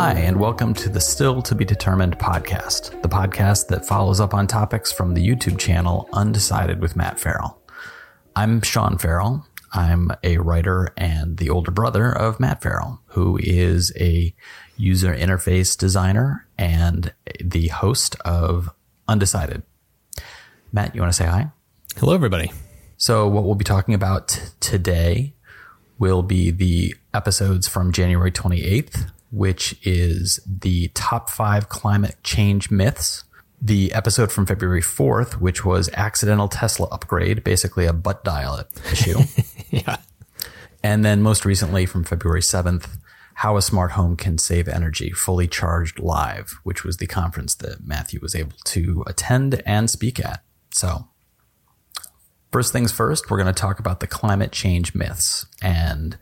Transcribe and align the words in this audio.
Hi, 0.00 0.12
and 0.12 0.38
welcome 0.38 0.74
to 0.74 0.88
the 0.88 1.00
Still 1.00 1.42
to 1.42 1.56
Be 1.56 1.64
Determined 1.64 2.20
podcast, 2.20 3.02
the 3.02 3.08
podcast 3.08 3.66
that 3.66 3.84
follows 3.84 4.20
up 4.20 4.32
on 4.32 4.46
topics 4.46 4.92
from 4.92 5.12
the 5.12 5.28
YouTube 5.28 5.58
channel 5.58 6.08
Undecided 6.12 6.80
with 6.80 6.94
Matt 6.94 7.18
Ferrell. 7.18 7.60
I'm 8.36 8.62
Sean 8.62 8.96
Ferrell. 8.96 9.44
I'm 9.72 10.12
a 10.22 10.38
writer 10.38 10.94
and 10.96 11.38
the 11.38 11.50
older 11.50 11.72
brother 11.72 12.16
of 12.16 12.38
Matt 12.38 12.62
Ferrell, 12.62 13.00
who 13.06 13.40
is 13.42 13.92
a 13.98 14.32
user 14.76 15.12
interface 15.12 15.76
designer 15.76 16.46
and 16.56 17.12
the 17.42 17.66
host 17.66 18.14
of 18.20 18.70
Undecided. 19.08 19.64
Matt, 20.72 20.94
you 20.94 21.00
want 21.00 21.12
to 21.12 21.16
say 21.16 21.26
hi? 21.26 21.50
Hello, 21.96 22.14
everybody. 22.14 22.52
So, 22.98 23.26
what 23.26 23.42
we'll 23.42 23.56
be 23.56 23.64
talking 23.64 23.94
about 23.94 24.52
today 24.60 25.34
will 25.98 26.22
be 26.22 26.52
the 26.52 26.94
episodes 27.12 27.66
from 27.66 27.90
January 27.90 28.30
28th, 28.30 29.10
which 29.30 29.78
is 29.86 30.40
the 30.46 30.88
top 30.88 31.30
five 31.30 31.68
climate 31.68 32.16
change 32.22 32.70
myths. 32.70 33.24
The 33.60 33.92
episode 33.92 34.30
from 34.30 34.46
February 34.46 34.82
4th, 34.82 35.34
which 35.34 35.64
was 35.64 35.90
accidental 35.94 36.48
Tesla 36.48 36.86
upgrade, 36.92 37.42
basically 37.42 37.86
a 37.86 37.92
butt 37.92 38.24
dial 38.24 38.64
issue. 38.90 39.18
Yeah. 39.70 39.98
and 40.82 41.04
then 41.04 41.20
most 41.20 41.44
recently 41.44 41.84
from 41.84 42.02
February 42.02 42.40
7th, 42.40 42.88
how 43.34 43.56
a 43.56 43.62
smart 43.62 43.92
home 43.92 44.16
can 44.16 44.38
save 44.38 44.66
energy, 44.66 45.10
fully 45.10 45.46
charged 45.46 46.00
live, 46.00 46.58
which 46.64 46.84
was 46.84 46.96
the 46.96 47.06
conference 47.06 47.54
that 47.56 47.86
Matthew 47.86 48.18
was 48.20 48.34
able 48.34 48.56
to 48.64 49.04
attend 49.06 49.62
and 49.66 49.90
speak 49.90 50.18
at. 50.18 50.42
So, 50.72 51.06
first 52.50 52.72
things 52.72 52.90
first, 52.90 53.30
we're 53.30 53.36
going 53.36 53.52
to 53.54 53.60
talk 53.60 53.78
about 53.78 54.00
the 54.00 54.06
climate 54.06 54.52
change 54.52 54.94
myths. 54.94 55.46
And 55.62 56.18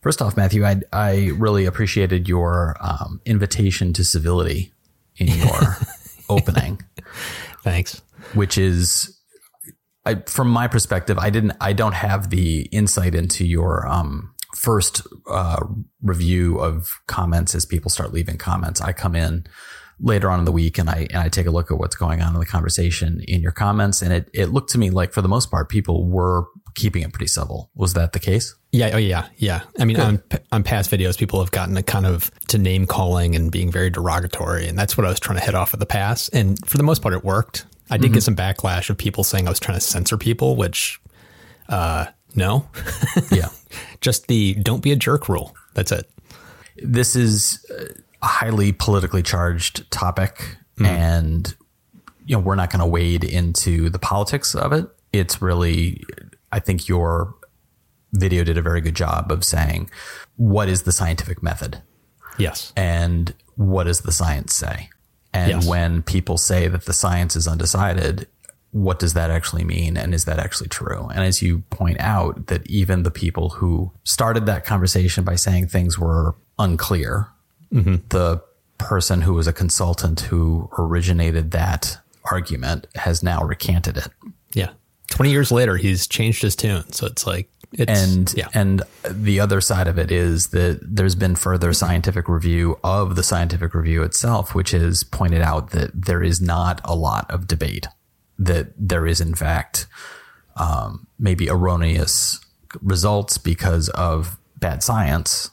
first 0.00 0.22
off, 0.22 0.36
Matthew, 0.36 0.64
I, 0.64 0.80
I 0.92 1.30
really 1.36 1.64
appreciated 1.64 2.28
your 2.28 2.76
um, 2.80 3.20
invitation 3.24 3.92
to 3.94 4.04
civility 4.04 4.72
in 5.16 5.28
your 5.28 5.76
opening, 6.28 6.82
Thanks. 7.62 8.02
which 8.34 8.58
is. 8.58 9.16
I, 10.06 10.14
from 10.26 10.48
my 10.48 10.66
perspective, 10.66 11.18
I 11.18 11.28
didn't. 11.28 11.52
I 11.60 11.74
don't 11.74 11.94
have 11.94 12.30
the 12.30 12.62
insight 12.72 13.14
into 13.14 13.44
your 13.44 13.86
um, 13.86 14.34
first 14.54 15.06
uh, 15.28 15.60
review 16.02 16.58
of 16.58 17.00
comments 17.06 17.54
as 17.54 17.66
people 17.66 17.90
start 17.90 18.12
leaving 18.12 18.38
comments. 18.38 18.80
I 18.80 18.92
come 18.92 19.14
in 19.14 19.46
later 20.00 20.30
on 20.30 20.38
in 20.38 20.44
the 20.46 20.52
week 20.52 20.78
and 20.78 20.88
I 20.88 21.06
and 21.10 21.18
I 21.18 21.28
take 21.28 21.46
a 21.46 21.50
look 21.50 21.70
at 21.70 21.78
what's 21.78 21.96
going 21.96 22.22
on 22.22 22.34
in 22.34 22.40
the 22.40 22.46
conversation 22.46 23.22
in 23.28 23.42
your 23.42 23.52
comments, 23.52 24.02
and 24.02 24.12
it 24.12 24.30
it 24.32 24.46
looked 24.46 24.70
to 24.70 24.78
me 24.78 24.90
like 24.90 25.12
for 25.12 25.22
the 25.22 25.28
most 25.28 25.50
part 25.50 25.68
people 25.68 26.08
were 26.08 26.46
keeping 26.74 27.02
it 27.02 27.12
pretty 27.12 27.26
civil. 27.26 27.70
Was 27.74 27.94
that 27.94 28.12
the 28.12 28.18
case? 28.18 28.54
Yeah. 28.72 28.90
Oh, 28.94 28.98
yeah. 28.98 29.28
Yeah. 29.36 29.62
I 29.78 29.84
mean, 29.84 29.98
on, 30.00 30.22
on 30.52 30.62
past 30.62 30.90
videos, 30.90 31.18
people 31.18 31.40
have 31.40 31.50
gotten 31.50 31.76
a 31.76 31.82
kind 31.82 32.06
of 32.06 32.30
to 32.48 32.58
name 32.58 32.86
calling 32.86 33.34
and 33.34 33.50
being 33.50 33.70
very 33.72 33.90
derogatory. 33.90 34.68
And 34.68 34.78
that's 34.78 34.96
what 34.96 35.06
I 35.06 35.10
was 35.10 35.18
trying 35.20 35.38
to 35.38 35.44
hit 35.44 35.54
off 35.54 35.74
at 35.74 35.80
the 35.80 35.86
pass. 35.86 36.28
And 36.28 36.58
for 36.66 36.76
the 36.76 36.82
most 36.84 37.02
part, 37.02 37.14
it 37.14 37.24
worked. 37.24 37.66
I 37.90 37.96
did 37.96 38.12
get 38.12 38.22
some 38.22 38.36
backlash 38.36 38.88
of 38.90 38.96
people 38.96 39.24
saying 39.24 39.46
I 39.46 39.50
was 39.50 39.58
trying 39.58 39.76
to 39.76 39.80
censor 39.80 40.16
people, 40.16 40.54
which, 40.54 41.00
uh, 41.68 42.06
no, 42.36 42.68
Yeah. 43.32 43.48
just 44.00 44.28
the 44.28 44.54
don't 44.54 44.82
be 44.82 44.92
a 44.92 44.96
jerk 44.96 45.28
rule. 45.28 45.54
That's 45.74 45.90
it. 45.90 46.08
this 46.76 47.16
is 47.16 47.64
a 48.22 48.26
highly 48.26 48.70
politically 48.72 49.22
charged 49.22 49.90
topic 49.90 50.56
and 50.84 51.54
you 52.26 52.36
know 52.36 52.40
we're 52.40 52.54
not 52.54 52.70
going 52.70 52.80
to 52.80 52.86
wade 52.86 53.24
into 53.24 53.90
the 53.90 53.98
politics 53.98 54.54
of 54.54 54.72
it 54.72 54.86
it's 55.12 55.42
really 55.42 56.02
i 56.52 56.58
think 56.58 56.88
your 56.88 57.34
video 58.12 58.42
did 58.44 58.58
a 58.58 58.62
very 58.62 58.80
good 58.80 58.94
job 58.96 59.30
of 59.30 59.44
saying 59.44 59.88
what 60.36 60.68
is 60.68 60.82
the 60.82 60.92
scientific 60.92 61.42
method 61.42 61.82
Yes. 62.38 62.72
and 62.76 63.34
what 63.56 63.84
does 63.84 64.00
the 64.00 64.12
science 64.12 64.54
say 64.54 64.88
and 65.32 65.50
Yes. 65.50 65.66
when 65.66 66.02
people 66.02 66.38
say 66.38 66.68
that 66.68 66.86
the 66.86 66.92
science 66.92 67.36
is 67.36 67.46
undecided 67.46 68.26
what 68.72 68.98
does 69.00 69.14
that 69.14 69.30
actually 69.30 69.64
mean 69.64 69.96
and 69.96 70.14
is 70.14 70.24
that 70.26 70.38
actually 70.38 70.68
true 70.68 71.08
and 71.12 71.22
as 71.24 71.42
you 71.42 71.60
point 71.70 71.98
out 72.00 72.46
that 72.46 72.64
even 72.68 73.02
the 73.02 73.10
people 73.10 73.50
who 73.50 73.90
started 74.04 74.46
that 74.46 74.64
conversation 74.64 75.24
by 75.24 75.34
saying 75.34 75.66
things 75.66 75.98
were 75.98 76.34
unclear 76.58 77.26
mm-hmm. 77.72 77.96
the 78.10 78.40
person 78.78 79.20
who 79.22 79.34
was 79.34 79.46
a 79.46 79.52
consultant 79.52 80.20
who 80.20 80.70
originated 80.78 81.50
that 81.50 81.98
argument 82.30 82.86
has 82.94 83.22
now 83.22 83.42
recanted 83.42 83.96
it 83.98 84.08
Yeah. 84.54 84.70
20 85.10 85.30
years 85.30 85.52
later, 85.52 85.76
he's 85.76 86.06
changed 86.06 86.42
his 86.42 86.56
tune. 86.56 86.90
So 86.92 87.06
it's 87.06 87.26
like, 87.26 87.50
it's, 87.72 88.02
and 88.02 88.34
yeah. 88.36 88.48
and 88.52 88.82
the 89.08 89.38
other 89.38 89.60
side 89.60 89.86
of 89.86 89.96
it 89.96 90.10
is 90.10 90.48
that 90.48 90.80
there's 90.82 91.14
been 91.14 91.36
further 91.36 91.72
scientific 91.72 92.28
review 92.28 92.78
of 92.82 93.14
the 93.14 93.22
scientific 93.22 93.74
review 93.74 94.02
itself 94.02 94.56
which 94.56 94.72
has 94.72 95.04
pointed 95.04 95.40
out 95.40 95.70
that 95.70 95.90
there 95.94 96.20
is 96.20 96.40
not 96.40 96.80
a 96.84 96.96
lot 96.96 97.30
of 97.30 97.46
debate 97.46 97.86
that 98.40 98.72
there 98.76 99.06
is 99.06 99.20
in 99.20 99.36
fact 99.36 99.86
um, 100.56 101.06
maybe 101.16 101.48
erroneous 101.48 102.40
results 102.82 103.38
because 103.38 103.88
of 103.90 104.36
bad 104.58 104.82
science 104.82 105.50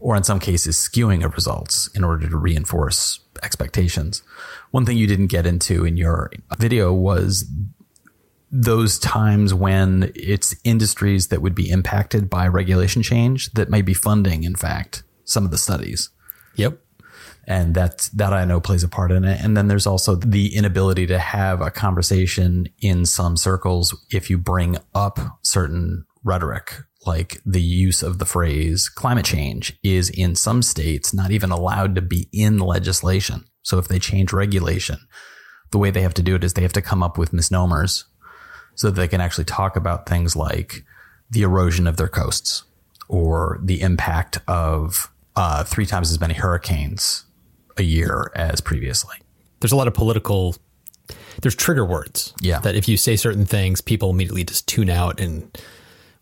or 0.00 0.16
in 0.16 0.24
some 0.24 0.40
cases 0.40 0.76
skewing 0.76 1.24
of 1.24 1.34
results 1.34 1.86
in 1.94 2.02
order 2.02 2.28
to 2.28 2.36
reinforce 2.36 3.20
expectations 3.44 4.24
one 4.72 4.84
thing 4.84 4.96
you 4.96 5.06
didn't 5.06 5.28
get 5.28 5.46
into 5.46 5.84
in 5.84 5.96
your 5.96 6.32
video 6.58 6.92
was 6.92 7.48
those 8.56 9.00
times 9.00 9.52
when 9.52 10.12
it's 10.14 10.54
industries 10.62 11.26
that 11.28 11.42
would 11.42 11.56
be 11.56 11.68
impacted 11.68 12.30
by 12.30 12.46
regulation 12.46 13.02
change 13.02 13.50
that 13.54 13.68
may 13.68 13.82
be 13.82 13.92
funding, 13.92 14.44
in 14.44 14.54
fact, 14.54 15.02
some 15.24 15.44
of 15.44 15.50
the 15.50 15.58
studies. 15.58 16.10
Yep. 16.54 16.78
And 17.48 17.74
that, 17.74 18.08
that 18.14 18.32
I 18.32 18.44
know 18.44 18.60
plays 18.60 18.84
a 18.84 18.88
part 18.88 19.10
in 19.10 19.24
it. 19.24 19.40
And 19.42 19.56
then 19.56 19.66
there's 19.66 19.88
also 19.88 20.14
the 20.14 20.54
inability 20.54 21.04
to 21.08 21.18
have 21.18 21.60
a 21.60 21.70
conversation 21.72 22.68
in 22.80 23.04
some 23.06 23.36
circles 23.36 24.06
if 24.12 24.30
you 24.30 24.38
bring 24.38 24.78
up 24.94 25.18
certain 25.42 26.04
rhetoric, 26.22 26.76
like 27.04 27.40
the 27.44 27.60
use 27.60 28.04
of 28.04 28.20
the 28.20 28.24
phrase 28.24 28.88
climate 28.88 29.26
change 29.26 29.76
is 29.82 30.10
in 30.10 30.36
some 30.36 30.62
states 30.62 31.12
not 31.12 31.32
even 31.32 31.50
allowed 31.50 31.96
to 31.96 32.02
be 32.02 32.28
in 32.32 32.58
legislation. 32.58 33.46
So 33.62 33.78
if 33.78 33.88
they 33.88 33.98
change 33.98 34.32
regulation, 34.32 34.98
the 35.72 35.78
way 35.78 35.90
they 35.90 36.02
have 36.02 36.14
to 36.14 36.22
do 36.22 36.36
it 36.36 36.44
is 36.44 36.54
they 36.54 36.62
have 36.62 36.72
to 36.74 36.80
come 36.80 37.02
up 37.02 37.18
with 37.18 37.32
misnomers 37.32 38.04
so 38.74 38.88
that 38.90 38.96
they 39.00 39.08
can 39.08 39.20
actually 39.20 39.44
talk 39.44 39.76
about 39.76 40.08
things 40.08 40.34
like 40.36 40.84
the 41.30 41.42
erosion 41.42 41.86
of 41.86 41.96
their 41.96 42.08
coasts 42.08 42.64
or 43.08 43.58
the 43.62 43.80
impact 43.80 44.38
of 44.48 45.10
uh, 45.36 45.64
three 45.64 45.86
times 45.86 46.10
as 46.10 46.20
many 46.20 46.34
hurricanes 46.34 47.24
a 47.76 47.82
year 47.82 48.30
as 48.36 48.60
previously. 48.60 49.16
there's 49.60 49.72
a 49.72 49.76
lot 49.76 49.88
of 49.88 49.94
political 49.94 50.54
there's 51.42 51.54
trigger 51.56 51.84
words 51.84 52.32
Yeah. 52.40 52.60
that 52.60 52.76
if 52.76 52.88
you 52.88 52.96
say 52.96 53.16
certain 53.16 53.44
things 53.46 53.80
people 53.80 54.10
immediately 54.10 54.44
just 54.44 54.66
tune 54.68 54.88
out 54.90 55.18
and 55.20 55.56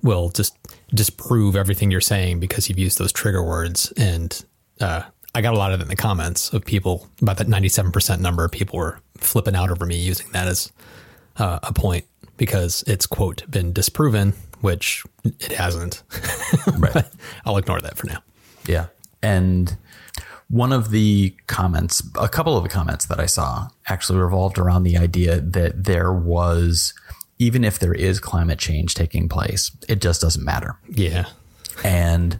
will 0.02 0.30
just 0.30 0.56
disprove 0.94 1.54
everything 1.56 1.90
you're 1.90 2.00
saying 2.00 2.40
because 2.40 2.69
you've 2.69 2.78
used 2.78 2.98
those 2.98 3.12
trigger 3.12 3.42
words 3.42 3.92
and 3.96 4.44
uh, 4.80 5.02
i 5.34 5.40
got 5.42 5.54
a 5.54 5.58
lot 5.58 5.72
of 5.72 5.80
it 5.80 5.84
in 5.84 5.88
the 5.88 5.96
comments 5.96 6.52
of 6.52 6.64
people 6.64 7.08
about 7.20 7.36
that 7.36 7.46
97% 7.46 8.19
number 8.20 8.44
of 8.44 8.50
people 8.50 8.78
were 8.78 8.98
flipping 9.19 9.54
out 9.54 9.70
over 9.70 9.84
me 9.86 9.96
using 9.96 10.26
that 10.32 10.48
as 10.48 10.72
uh, 11.36 11.58
a 11.62 11.72
point 11.72 12.04
because 12.47 12.82
it's 12.86 13.06
quote 13.06 13.48
been 13.50 13.72
disproven 13.72 14.32
which 14.60 15.04
it 15.25 15.53
hasn't 15.53 16.03
Right. 16.78 17.04
i'll 17.44 17.56
ignore 17.58 17.80
that 17.80 17.97
for 17.97 18.06
now 18.08 18.22
Yeah. 18.66 18.86
And 19.22 19.76
one 20.48 20.72
of 20.72 20.91
the 20.91 21.34
comments, 21.47 22.02
a 22.20 22.28
couple 22.28 22.56
of 22.56 22.62
the 22.62 22.69
comments 22.69 23.06
that 23.06 23.19
I 23.19 23.26
saw 23.26 23.69
actually 23.86 24.19
revolved 24.19 24.58
around 24.58 24.82
the 24.82 24.98
idea 24.98 25.41
that 25.41 25.84
there 25.84 26.12
was, 26.12 26.92
even 27.38 27.64
if 27.64 27.78
there 27.78 27.94
is 27.94 28.20
climate 28.20 28.58
change 28.58 28.94
taking 28.94 29.28
place, 29.31 29.70
it 29.88 30.00
just 30.02 30.20
doesn't 30.20 30.44
matter. 30.44 30.76
yeah 30.90 31.25
And 31.84 32.38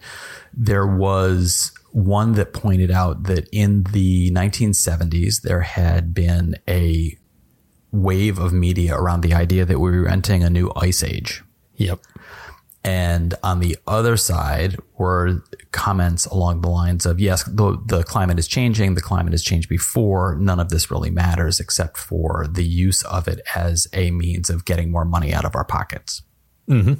there 0.53 0.87
was 0.87 1.73
one 1.93 2.32
that 2.32 2.53
pointed 2.53 2.91
out 2.91 3.23
that 3.25 3.49
in 3.53 3.85
the 3.93 4.31
1970s, 4.32 5.43
there 5.43 5.62
had 5.62 6.12
been 6.12 6.56
a 6.69 7.17
wave 7.93 8.39
of 8.39 8.53
media 8.53 8.94
around 8.94 9.21
the 9.21 9.35
idea 9.35 9.65
that 9.65 9.79
we 9.79 9.91
were 9.91 10.09
entering 10.09 10.43
a 10.43 10.50
new 10.50 10.73
ice 10.77 11.03
age. 11.03 11.43
yep 11.77 12.00
And 12.85 13.35
on 13.43 13.61
the 13.61 13.77
other 13.87 14.17
side 14.17 14.77
were 14.99 15.44
comments 15.71 16.27
along 16.27 16.62
the 16.62 16.69
lines 16.69 17.06
of, 17.06 17.21
yes, 17.21 17.44
the, 17.44 17.79
the 17.87 18.03
climate 18.03 18.39
is 18.39 18.49
changing. 18.49 18.94
The 18.94 19.00
climate 19.00 19.33
has 19.33 19.43
changed 19.43 19.69
before. 19.69 20.37
None 20.41 20.59
of 20.59 20.69
this 20.69 20.91
really 20.91 21.11
matters 21.11 21.61
except 21.61 21.97
for 21.97 22.47
the 22.50 22.65
use 22.65 23.03
of 23.05 23.29
it 23.29 23.41
as 23.55 23.87
a 23.93 24.11
means 24.11 24.50
of 24.50 24.65
getting 24.65 24.91
more 24.91 25.05
money 25.05 25.33
out 25.33 25.45
of 25.45 25.55
our 25.55 25.65
pockets. 25.65 26.23
Mm-hmm. 26.69 26.95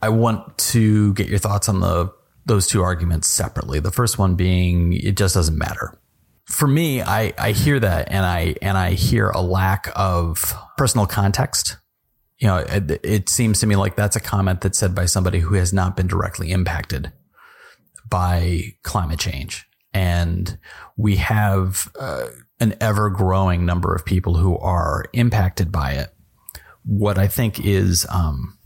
I 0.00 0.08
want 0.08 0.58
to 0.58 1.12
get 1.14 1.28
your 1.28 1.38
thoughts 1.38 1.68
on 1.68 1.80
the 1.80 2.12
those 2.46 2.66
two 2.66 2.82
arguments 2.82 3.28
separately. 3.28 3.78
The 3.78 3.90
first 3.90 4.18
one 4.18 4.34
being 4.34 4.94
it 4.94 5.16
just 5.16 5.34
doesn't 5.34 5.58
matter. 5.58 5.98
For 6.48 6.66
me, 6.66 7.02
I, 7.02 7.32
I 7.38 7.52
hear 7.52 7.78
that 7.78 8.10
and 8.10 8.24
I 8.24 8.54
and 8.62 8.76
I 8.76 8.92
hear 8.92 9.28
a 9.30 9.40
lack 9.40 9.90
of 9.94 10.54
personal 10.76 11.06
context. 11.06 11.76
You 12.38 12.48
know, 12.48 12.56
it, 12.58 13.00
it 13.04 13.28
seems 13.28 13.60
to 13.60 13.66
me 13.66 13.76
like 13.76 13.96
that's 13.96 14.16
a 14.16 14.20
comment 14.20 14.60
that's 14.60 14.78
said 14.78 14.94
by 14.94 15.04
somebody 15.06 15.40
who 15.40 15.54
has 15.54 15.72
not 15.72 15.96
been 15.96 16.06
directly 16.06 16.50
impacted 16.52 17.12
by 18.08 18.74
climate 18.82 19.18
change. 19.18 19.66
and 19.92 20.58
we 20.96 21.16
have 21.16 21.90
uh, 21.98 22.26
an 22.60 22.74
ever 22.80 23.10
growing 23.10 23.64
number 23.64 23.94
of 23.94 24.04
people 24.04 24.36
who 24.36 24.58
are 24.58 25.04
impacted 25.12 25.72
by 25.72 25.92
it. 25.92 26.14
What 26.84 27.18
I 27.18 27.26
think 27.28 27.64
is 27.64 28.06
um, 28.10 28.58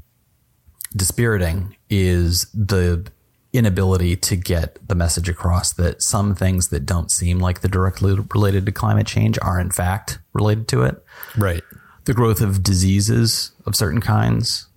dispiriting 0.96 1.76
is 1.90 2.50
the 2.52 3.06
inability 3.52 4.16
to 4.16 4.36
get 4.36 4.78
the 4.86 4.94
message 4.94 5.28
across 5.28 5.72
that 5.74 6.02
some 6.02 6.34
things 6.34 6.68
that 6.68 6.86
don't 6.86 7.10
seem 7.10 7.38
like 7.38 7.60
they're 7.60 7.70
directly 7.70 8.16
related 8.34 8.64
to 8.66 8.72
climate 8.72 9.06
change 9.06 9.38
are 9.42 9.60
in 9.60 9.70
fact 9.70 10.18
related 10.32 10.66
to 10.68 10.82
it. 10.82 11.04
Right. 11.36 11.62
The 12.04 12.14
growth 12.14 12.40
of 12.40 12.62
diseases 12.62 13.52
of 13.66 13.76
certain 13.76 14.00
kinds, 14.00 14.68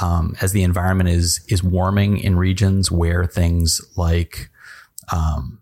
um, 0.00 0.34
as 0.40 0.52
the 0.52 0.62
environment 0.62 1.10
is 1.10 1.44
is 1.48 1.62
warming 1.62 2.18
in 2.18 2.36
regions 2.36 2.90
where 2.90 3.26
things 3.26 3.80
like 3.96 4.48
um, 5.12 5.60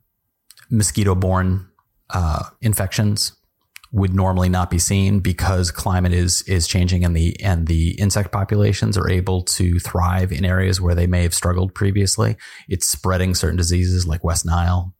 mosquito-borne 0.70 1.66
uh, 2.10 2.44
infections 2.60 3.32
would 3.92 4.14
normally 4.14 4.48
not 4.48 4.70
be 4.70 4.78
seen 4.78 5.18
because 5.20 5.70
climate 5.70 6.12
is 6.12 6.42
is 6.42 6.68
changing 6.68 7.04
and 7.04 7.16
the 7.16 7.40
and 7.42 7.66
the 7.66 7.92
insect 8.00 8.30
populations 8.30 8.96
are 8.96 9.10
able 9.10 9.42
to 9.42 9.80
thrive 9.80 10.30
in 10.30 10.44
areas 10.44 10.80
where 10.80 10.94
they 10.94 11.06
may 11.06 11.22
have 11.22 11.34
struggled 11.34 11.74
previously. 11.74 12.36
It's 12.68 12.86
spreading 12.86 13.34
certain 13.34 13.56
diseases 13.56 14.06
like 14.06 14.22
West 14.22 14.46
Nile. 14.46 14.94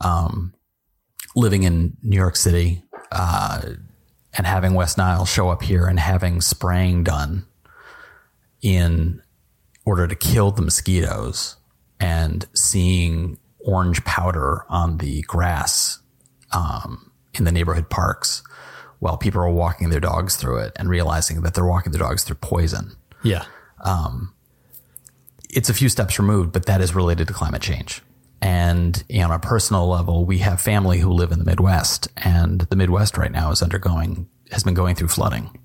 Um, 0.00 0.54
living 1.36 1.62
in 1.64 1.96
New 2.02 2.16
York 2.16 2.36
City 2.36 2.82
uh, 3.12 3.62
and 4.36 4.46
having 4.46 4.74
West 4.74 4.98
Nile 4.98 5.24
show 5.26 5.48
up 5.48 5.62
here 5.62 5.86
and 5.86 5.98
having 5.98 6.40
spraying 6.40 7.04
done 7.04 7.46
in 8.62 9.22
order 9.84 10.06
to 10.06 10.14
kill 10.14 10.50
the 10.50 10.62
mosquitoes 10.62 11.56
and 11.98 12.46
seeing 12.54 13.38
orange 13.58 14.04
powder 14.04 14.64
on 14.68 14.98
the 14.98 15.22
grass 15.22 16.00
um, 16.52 17.09
in 17.34 17.44
the 17.44 17.52
neighborhood 17.52 17.88
parks 17.90 18.42
while 19.00 19.16
people 19.16 19.40
are 19.40 19.50
walking 19.50 19.90
their 19.90 20.00
dogs 20.00 20.36
through 20.36 20.58
it 20.58 20.72
and 20.76 20.88
realizing 20.88 21.40
that 21.42 21.54
they're 21.54 21.66
walking 21.66 21.90
their 21.90 22.00
dogs 22.00 22.22
through 22.22 22.36
poison. 22.36 22.96
Yeah. 23.22 23.44
Um, 23.80 24.34
it's 25.48 25.68
a 25.68 25.74
few 25.74 25.88
steps 25.88 26.18
removed, 26.18 26.52
but 26.52 26.66
that 26.66 26.80
is 26.80 26.94
related 26.94 27.26
to 27.28 27.34
climate 27.34 27.62
change. 27.62 28.02
And 28.42 29.02
you 29.08 29.18
know, 29.18 29.26
on 29.26 29.32
a 29.32 29.38
personal 29.38 29.88
level, 29.88 30.24
we 30.24 30.38
have 30.38 30.60
family 30.60 30.98
who 30.98 31.10
live 31.10 31.32
in 31.32 31.38
the 31.38 31.44
Midwest, 31.44 32.08
and 32.16 32.60
the 32.62 32.76
Midwest 32.76 33.18
right 33.18 33.32
now 33.32 33.50
is 33.50 33.62
undergoing 33.62 34.28
has 34.50 34.64
been 34.64 34.74
going 34.74 34.94
through 34.94 35.08
flooding. 35.08 35.58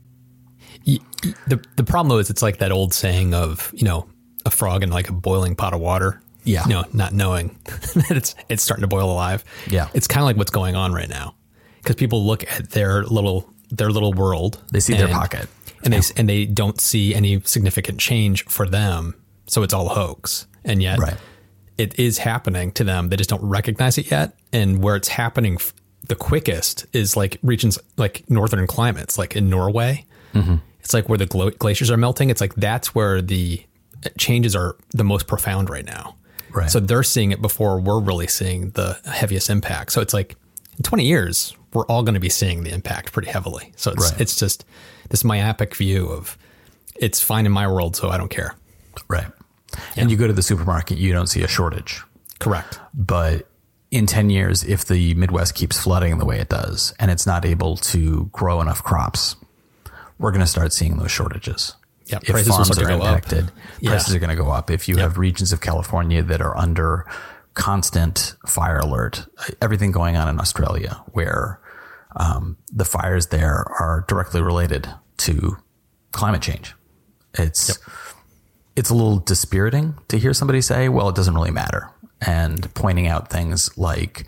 The 0.86 1.64
the 1.78 1.84
problem 1.84 2.10
though 2.10 2.20
is 2.20 2.30
it's 2.30 2.42
like 2.42 2.58
that 2.58 2.72
old 2.72 2.94
saying 2.94 3.34
of 3.34 3.72
you 3.76 3.86
know 3.86 4.10
a 4.46 4.52
frog 4.52 4.84
in 4.84 4.90
like 4.90 5.10
a 5.10 5.14
boiling 5.14 5.56
pot 5.56 5.74
of 5.74 5.80
water. 5.80 6.22
Yeah. 6.44 6.64
You 6.64 6.70
know, 6.70 6.84
not 6.92 7.14
knowing 7.14 7.58
that 7.66 8.12
it's 8.12 8.36
it's 8.50 8.62
starting 8.62 8.82
to 8.82 8.88
boil 8.88 9.10
alive. 9.10 9.46
Yeah. 9.68 9.88
It's 9.94 10.08
kind 10.08 10.22
of 10.22 10.26
like 10.26 10.36
what's 10.36 10.52
going 10.52 10.76
on 10.76 10.94
right 10.94 11.10
now 11.10 11.34
because 11.86 11.96
people 11.96 12.26
look 12.26 12.44
at 12.52 12.72
their 12.72 13.04
little 13.06 13.50
their 13.70 13.90
little 13.92 14.14
world. 14.14 14.60
They 14.72 14.80
see 14.80 14.94
their 14.94 15.08
pocket. 15.08 15.48
and 15.84 15.94
they 15.94 16.02
and 16.18 16.28
they 16.28 16.46
don't 16.46 16.80
see 16.82 17.14
any 17.16 17.40
significant 17.42 18.00
change 18.00 18.44
for 18.46 18.68
them. 18.68 19.16
So 19.48 19.64
it's 19.64 19.74
all 19.74 19.90
hoax, 19.90 20.48
and 20.64 20.82
yet 20.82 20.98
Right. 21.00 21.18
it 21.78 21.98
is 22.00 22.18
happening 22.18 22.72
to 22.74 22.84
them. 22.84 23.10
They 23.10 23.16
just 23.16 23.30
don't 23.30 23.44
recognize 23.44 23.98
it 23.98 24.10
yet. 24.12 24.34
And 24.52 24.82
where 24.82 24.96
it's 24.96 25.10
happening 25.10 25.56
f- 25.56 25.74
the 26.08 26.16
quickest 26.16 26.86
is 26.94 27.16
like 27.16 27.38
regions 27.44 27.78
like 27.98 28.24
northern 28.30 28.66
climates, 28.68 29.18
like 29.18 29.36
in 29.36 29.50
Norway. 29.50 30.06
Mm-hmm. 30.34 30.56
It's 30.82 30.94
like 30.94 31.08
where 31.10 31.18
the 31.18 31.26
glo- 31.28 31.52
glaciers 31.52 31.90
are 31.92 31.98
melting. 31.98 32.30
It's 32.30 32.42
like 32.42 32.56
that's 32.56 32.94
where 32.96 33.22
the 33.22 33.64
uh, 34.06 34.10
changes 34.18 34.56
are 34.56 34.76
the 34.92 35.04
most 35.04 35.28
profound 35.28 35.70
right 35.70 35.86
now. 35.86 36.16
Right. 36.52 36.70
So 36.70 36.80
they're 36.80 37.04
seeing 37.04 37.32
it 37.32 37.42
before 37.42 37.80
we're 37.80 38.00
really 38.00 38.28
seeing 38.28 38.70
the 38.72 38.98
heaviest 39.06 39.50
impact. 39.50 39.92
So 39.92 40.02
it's 40.02 40.14
like 40.14 40.36
in 40.78 40.84
20 40.84 41.06
years, 41.06 41.56
we're 41.76 41.86
all 41.86 42.02
going 42.04 42.14
to 42.16 42.20
be 42.20 42.30
seeing 42.30 42.64
the 42.64 42.72
impact 42.74 43.12
pretty 43.12 43.30
heavily. 43.30 43.74
So 43.76 43.92
it's 43.92 44.12
Right. 44.12 44.22
it's 44.22 44.36
just 44.38 44.66
this 45.10 45.24
myopic 45.24 45.76
view 45.76 46.08
of 46.08 46.38
it's 46.96 47.22
fine 47.22 47.46
in 47.46 47.52
my 47.52 47.68
world, 47.68 47.96
so 47.96 48.10
I 48.10 48.18
don't 48.18 48.30
care. 48.32 48.56
Right. 49.08 49.28
And 49.98 50.10
you 50.10 50.16
go 50.18 50.26
to 50.28 50.34
the 50.34 50.42
supermarket, 50.42 50.98
you 50.98 51.12
don't 51.12 51.28
see 51.28 51.44
a 51.44 51.48
shortage. 51.48 52.02
Correct. 52.40 52.80
But 52.94 53.50
in 53.92 54.06
10 54.08 54.30
years, 54.30 54.64
if 54.64 54.86
the 54.86 55.14
Midwest 55.16 55.54
keeps 55.56 55.78
flooding 55.78 56.18
the 56.18 56.26
way 56.26 56.40
it 56.40 56.50
does 56.50 56.94
and 57.00 57.12
it's 57.12 57.26
not 57.28 57.46
able 57.46 57.76
to 57.78 58.30
grow 58.32 58.62
enough 58.62 58.82
crops, 58.84 59.36
we're 60.18 60.32
going 60.32 60.42
to 60.42 60.48
start 60.48 60.72
seeing 60.72 60.98
those 60.98 61.12
shortages. 61.12 61.76
Yeah, 62.08 62.20
if 62.22 62.30
prices 62.30 62.48
farms 62.56 62.72
are 62.72 62.76
to 62.82 62.88
go 62.88 63.02
up. 63.02 63.16
impacted, 63.16 63.52
Yeah. 63.82 63.90
prices 63.92 64.16
are 64.16 64.20
going 64.20 64.30
to 64.30 64.42
go 64.42 64.50
up. 64.52 64.70
If 64.72 64.88
you 64.88 64.98
have 64.98 65.18
regions 65.18 65.52
of 65.52 65.60
California 65.60 66.22
that 66.24 66.42
are 66.42 66.56
under 66.58 67.06
constant 67.54 68.36
fire 68.46 68.78
alert, 68.80 69.26
everything 69.62 69.92
going 69.92 70.16
on 70.16 70.30
in 70.30 70.40
Australia 70.40 71.02
where 71.14 71.60
um, 72.16 72.58
the 72.72 72.86
fires 72.86 73.28
there 73.28 73.66
are 73.80 74.06
directly 74.08 74.42
related 74.42 74.90
to 75.18 75.58
climate 76.12 76.42
change. 76.42 76.74
It's 77.34 77.78
it's 78.76 78.90
a 78.90 78.94
little 78.94 79.20
dispiriting 79.20 79.96
to 80.08 80.18
hear 80.18 80.34
somebody 80.34 80.62
say, 80.62 80.90
"Well, 80.90 81.10
it 81.10 81.16
doesn't 81.16 81.34
really 81.34 81.52
matter," 81.52 81.90
and 82.22 82.74
pointing 82.74 83.08
out 83.08 83.30
things 83.30 83.78
like 83.78 84.26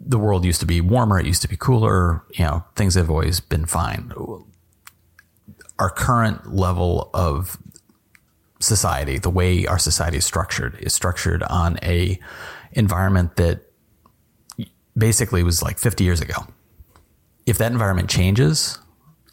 the 0.00 0.18
world 0.18 0.44
used 0.44 0.60
to 0.60 0.66
be 0.66 0.80
warmer, 0.80 1.18
it 1.18 1.26
used 1.26 1.42
to 1.42 1.48
be 1.48 1.56
cooler. 1.56 2.22
You 2.34 2.44
know, 2.44 2.64
things 2.74 2.94
have 2.94 3.10
always 3.10 3.40
been 3.40 3.66
fine. 3.66 4.12
Our 5.78 5.90
current 5.90 6.54
level 6.54 7.10
of 7.12 7.58
society, 8.60 9.18
the 9.18 9.30
way 9.30 9.66
our 9.66 9.78
society 9.78 10.18
is 10.18 10.24
structured, 10.24 10.76
is 10.80 10.94
structured 10.94 11.42
on 11.44 11.78
a 11.82 12.18
environment 12.72 13.36
that 13.36 13.65
basically 14.96 15.42
was 15.42 15.62
like 15.62 15.78
50 15.78 16.04
years 16.04 16.20
ago. 16.20 16.46
If 17.44 17.58
that 17.58 17.72
environment 17.72 18.10
changes, 18.10 18.78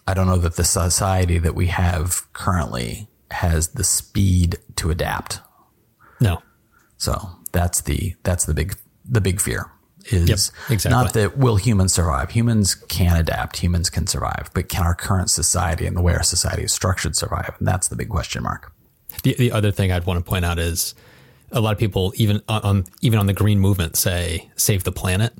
I 0.07 0.13
don't 0.13 0.27
know 0.27 0.37
that 0.37 0.55
the 0.55 0.63
society 0.63 1.39
that 1.39 1.55
we 1.55 1.67
have 1.67 2.31
currently 2.33 3.07
has 3.31 3.69
the 3.69 3.83
speed 3.83 4.57
to 4.75 4.91
adapt. 4.91 5.39
No. 6.19 6.41
So 6.97 7.29
that's 7.51 7.81
the 7.81 8.15
that's 8.23 8.45
the 8.45 8.53
big 8.53 8.75
the 9.05 9.21
big 9.21 9.41
fear 9.41 9.71
is 10.05 10.29
Yep, 10.29 10.71
exactly. 10.73 10.91
not 10.91 11.13
that 11.13 11.37
will 11.37 11.55
humans 11.55 11.93
survive. 11.93 12.31
Humans 12.31 12.75
can 12.75 13.15
adapt, 13.17 13.57
humans 13.57 13.89
can 13.89 14.05
survive, 14.07 14.49
but 14.53 14.69
can 14.69 14.83
our 14.83 14.93
current 14.95 15.29
society 15.29 15.85
and 15.85 15.95
the 15.95 16.01
way 16.01 16.13
our 16.13 16.23
society 16.23 16.63
is 16.63 16.73
structured 16.73 17.15
survive? 17.15 17.55
And 17.59 17.67
that's 17.67 17.87
the 17.87 17.95
big 17.95 18.09
question 18.09 18.43
mark. 18.43 18.71
The 19.23 19.35
the 19.37 19.51
other 19.51 19.71
thing 19.71 19.91
I'd 19.91 20.05
want 20.05 20.23
to 20.23 20.29
point 20.29 20.45
out 20.45 20.59
is 20.59 20.93
a 21.51 21.61
lot 21.61 21.71
of 21.71 21.77
people 21.79 22.13
even 22.15 22.41
on, 22.47 22.61
on 22.61 22.85
even 23.01 23.19
on 23.19 23.27
the 23.27 23.33
green 23.33 23.59
movement 23.59 23.95
say 23.95 24.49
save 24.55 24.83
the 24.83 24.91
planet, 24.91 25.33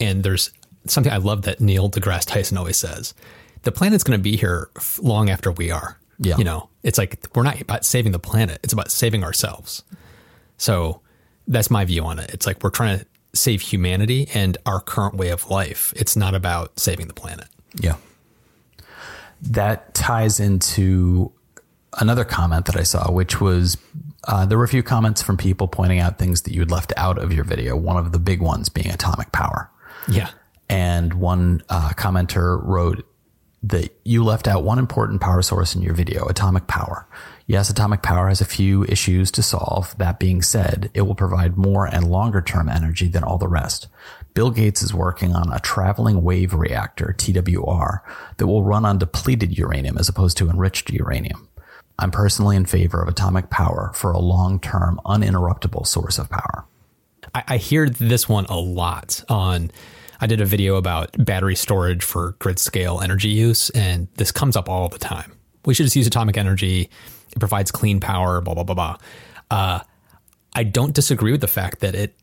and 0.00 0.22
there's 0.22 0.50
something 0.86 1.12
I 1.12 1.18
love 1.18 1.42
that 1.42 1.60
Neil 1.60 1.90
deGrasse 1.90 2.26
Tyson 2.26 2.58
always 2.58 2.76
says: 2.76 3.14
the 3.62 3.72
planet's 3.72 4.04
going 4.04 4.18
to 4.18 4.22
be 4.22 4.36
here 4.36 4.70
f- 4.76 4.98
long 5.02 5.30
after 5.30 5.50
we 5.50 5.70
are. 5.70 5.98
Yeah. 6.18 6.38
you 6.38 6.44
know, 6.44 6.70
it's 6.82 6.96
like 6.96 7.26
we're 7.34 7.42
not 7.42 7.60
about 7.60 7.84
saving 7.84 8.12
the 8.12 8.18
planet; 8.18 8.60
it's 8.62 8.72
about 8.72 8.90
saving 8.90 9.22
ourselves. 9.22 9.82
So 10.56 11.02
that's 11.46 11.70
my 11.70 11.84
view 11.84 12.04
on 12.04 12.18
it. 12.18 12.30
It's 12.32 12.46
like 12.46 12.62
we're 12.62 12.70
trying 12.70 13.00
to 13.00 13.06
save 13.34 13.60
humanity 13.60 14.28
and 14.34 14.56
our 14.66 14.80
current 14.80 15.14
way 15.14 15.28
of 15.28 15.50
life. 15.50 15.92
It's 15.96 16.16
not 16.16 16.34
about 16.34 16.78
saving 16.78 17.06
the 17.06 17.14
planet. 17.14 17.48
Yeah. 17.80 17.96
That 19.42 19.94
ties 19.94 20.40
into 20.40 21.32
another 21.98 22.24
comment 22.24 22.66
that 22.66 22.76
I 22.76 22.82
saw, 22.82 23.10
which 23.10 23.40
was 23.40 23.76
uh, 24.24 24.46
there 24.46 24.58
were 24.58 24.64
a 24.64 24.68
few 24.68 24.82
comments 24.82 25.22
from 25.22 25.36
people 25.36 25.68
pointing 25.68 26.00
out 26.00 26.18
things 26.18 26.42
that 26.42 26.52
you 26.52 26.60
had 26.60 26.70
left 26.70 26.92
out 26.96 27.18
of 27.18 27.32
your 27.32 27.44
video. 27.44 27.76
One 27.76 27.96
of 27.96 28.12
the 28.12 28.18
big 28.18 28.40
ones 28.40 28.68
being 28.68 28.90
atomic 28.90 29.32
power. 29.32 29.70
Yeah. 30.08 30.30
And 30.68 31.14
one 31.14 31.62
uh, 31.68 31.90
commenter 31.90 32.60
wrote 32.62 33.06
that 33.62 33.90
you 34.04 34.22
left 34.22 34.46
out 34.46 34.62
one 34.62 34.78
important 34.78 35.20
power 35.20 35.42
source 35.42 35.74
in 35.74 35.82
your 35.82 35.94
video, 35.94 36.26
atomic 36.26 36.66
power. 36.66 37.08
Yes, 37.46 37.70
atomic 37.70 38.02
power 38.02 38.28
has 38.28 38.40
a 38.40 38.44
few 38.44 38.84
issues 38.84 39.30
to 39.32 39.42
solve. 39.42 39.96
That 39.98 40.18
being 40.18 40.42
said, 40.42 40.90
it 40.94 41.02
will 41.02 41.14
provide 41.14 41.56
more 41.56 41.86
and 41.86 42.08
longer 42.08 42.40
term 42.40 42.68
energy 42.68 43.08
than 43.08 43.24
all 43.24 43.38
the 43.38 43.48
rest. 43.48 43.88
Bill 44.34 44.50
Gates 44.50 44.82
is 44.82 44.92
working 44.94 45.34
on 45.34 45.52
a 45.52 45.60
traveling 45.60 46.22
wave 46.22 46.54
reactor, 46.54 47.14
TWR, 47.18 48.00
that 48.36 48.46
will 48.46 48.62
run 48.62 48.84
on 48.84 48.98
depleted 48.98 49.56
uranium 49.56 49.98
as 49.98 50.08
opposed 50.08 50.36
to 50.36 50.50
enriched 50.50 50.90
uranium. 50.90 51.48
I'm 51.98 52.10
personally 52.10 52.56
in 52.56 52.66
favor 52.66 53.00
of 53.00 53.08
atomic 53.08 53.48
power 53.48 53.90
for 53.94 54.12
a 54.12 54.18
long 54.18 54.60
term, 54.60 55.00
uninterruptible 55.06 55.86
source 55.86 56.18
of 56.18 56.28
power. 56.28 56.66
I, 57.34 57.44
I 57.48 57.56
hear 57.56 57.88
this 57.88 58.28
one 58.28 58.44
a 58.46 58.58
lot 58.58 59.24
on. 59.28 59.70
I 60.20 60.26
did 60.26 60.40
a 60.40 60.44
video 60.44 60.76
about 60.76 61.12
battery 61.24 61.56
storage 61.56 62.04
for 62.04 62.36
grid 62.38 62.58
scale 62.58 63.00
energy 63.00 63.28
use, 63.28 63.70
and 63.70 64.08
this 64.16 64.32
comes 64.32 64.56
up 64.56 64.68
all 64.68 64.88
the 64.88 64.98
time. 64.98 65.32
We 65.64 65.74
should 65.74 65.84
just 65.84 65.96
use 65.96 66.06
atomic 66.06 66.36
energy. 66.36 66.90
It 67.32 67.38
provides 67.38 67.70
clean 67.70 68.00
power. 68.00 68.40
Blah 68.40 68.54
blah 68.54 68.64
blah 68.64 68.74
blah. 68.74 68.96
Uh, 69.50 69.80
I 70.54 70.64
don't 70.64 70.94
disagree 70.94 71.32
with 71.32 71.40
the 71.40 71.48
fact 71.48 71.80
that 71.80 71.94
it 71.94 72.16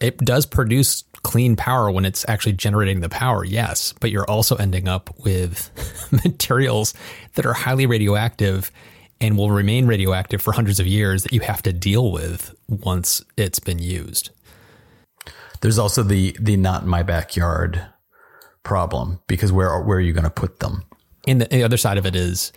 it 0.00 0.18
does 0.18 0.46
produce 0.46 1.04
clean 1.22 1.56
power 1.56 1.90
when 1.90 2.04
it's 2.04 2.24
actually 2.28 2.54
generating 2.54 3.00
the 3.00 3.08
power. 3.08 3.44
Yes, 3.44 3.92
but 4.00 4.10
you're 4.10 4.28
also 4.28 4.56
ending 4.56 4.88
up 4.88 5.10
with 5.24 5.70
materials 6.24 6.94
that 7.34 7.46
are 7.46 7.52
highly 7.52 7.86
radioactive 7.86 8.70
and 9.20 9.36
will 9.36 9.50
remain 9.50 9.86
radioactive 9.86 10.40
for 10.40 10.52
hundreds 10.52 10.80
of 10.80 10.86
years 10.86 11.22
that 11.22 11.32
you 11.32 11.40
have 11.40 11.62
to 11.62 11.72
deal 11.72 12.10
with 12.10 12.54
once 12.68 13.22
it's 13.36 13.58
been 13.58 13.78
used. 13.78 14.30
There's 15.60 15.78
also 15.78 16.02
the 16.02 16.36
the 16.40 16.56
not 16.56 16.82
in 16.82 16.88
my 16.88 17.02
backyard 17.02 17.86
problem 18.62 19.20
because 19.26 19.52
where 19.52 19.80
where 19.80 19.98
are 19.98 20.02
you 20.02 20.12
going 20.12 20.24
to 20.24 20.30
put 20.30 20.60
them? 20.60 20.84
And 21.26 21.40
the, 21.40 21.46
the 21.46 21.62
other 21.62 21.76
side 21.76 21.98
of 21.98 22.06
it 22.06 22.16
is 22.16 22.52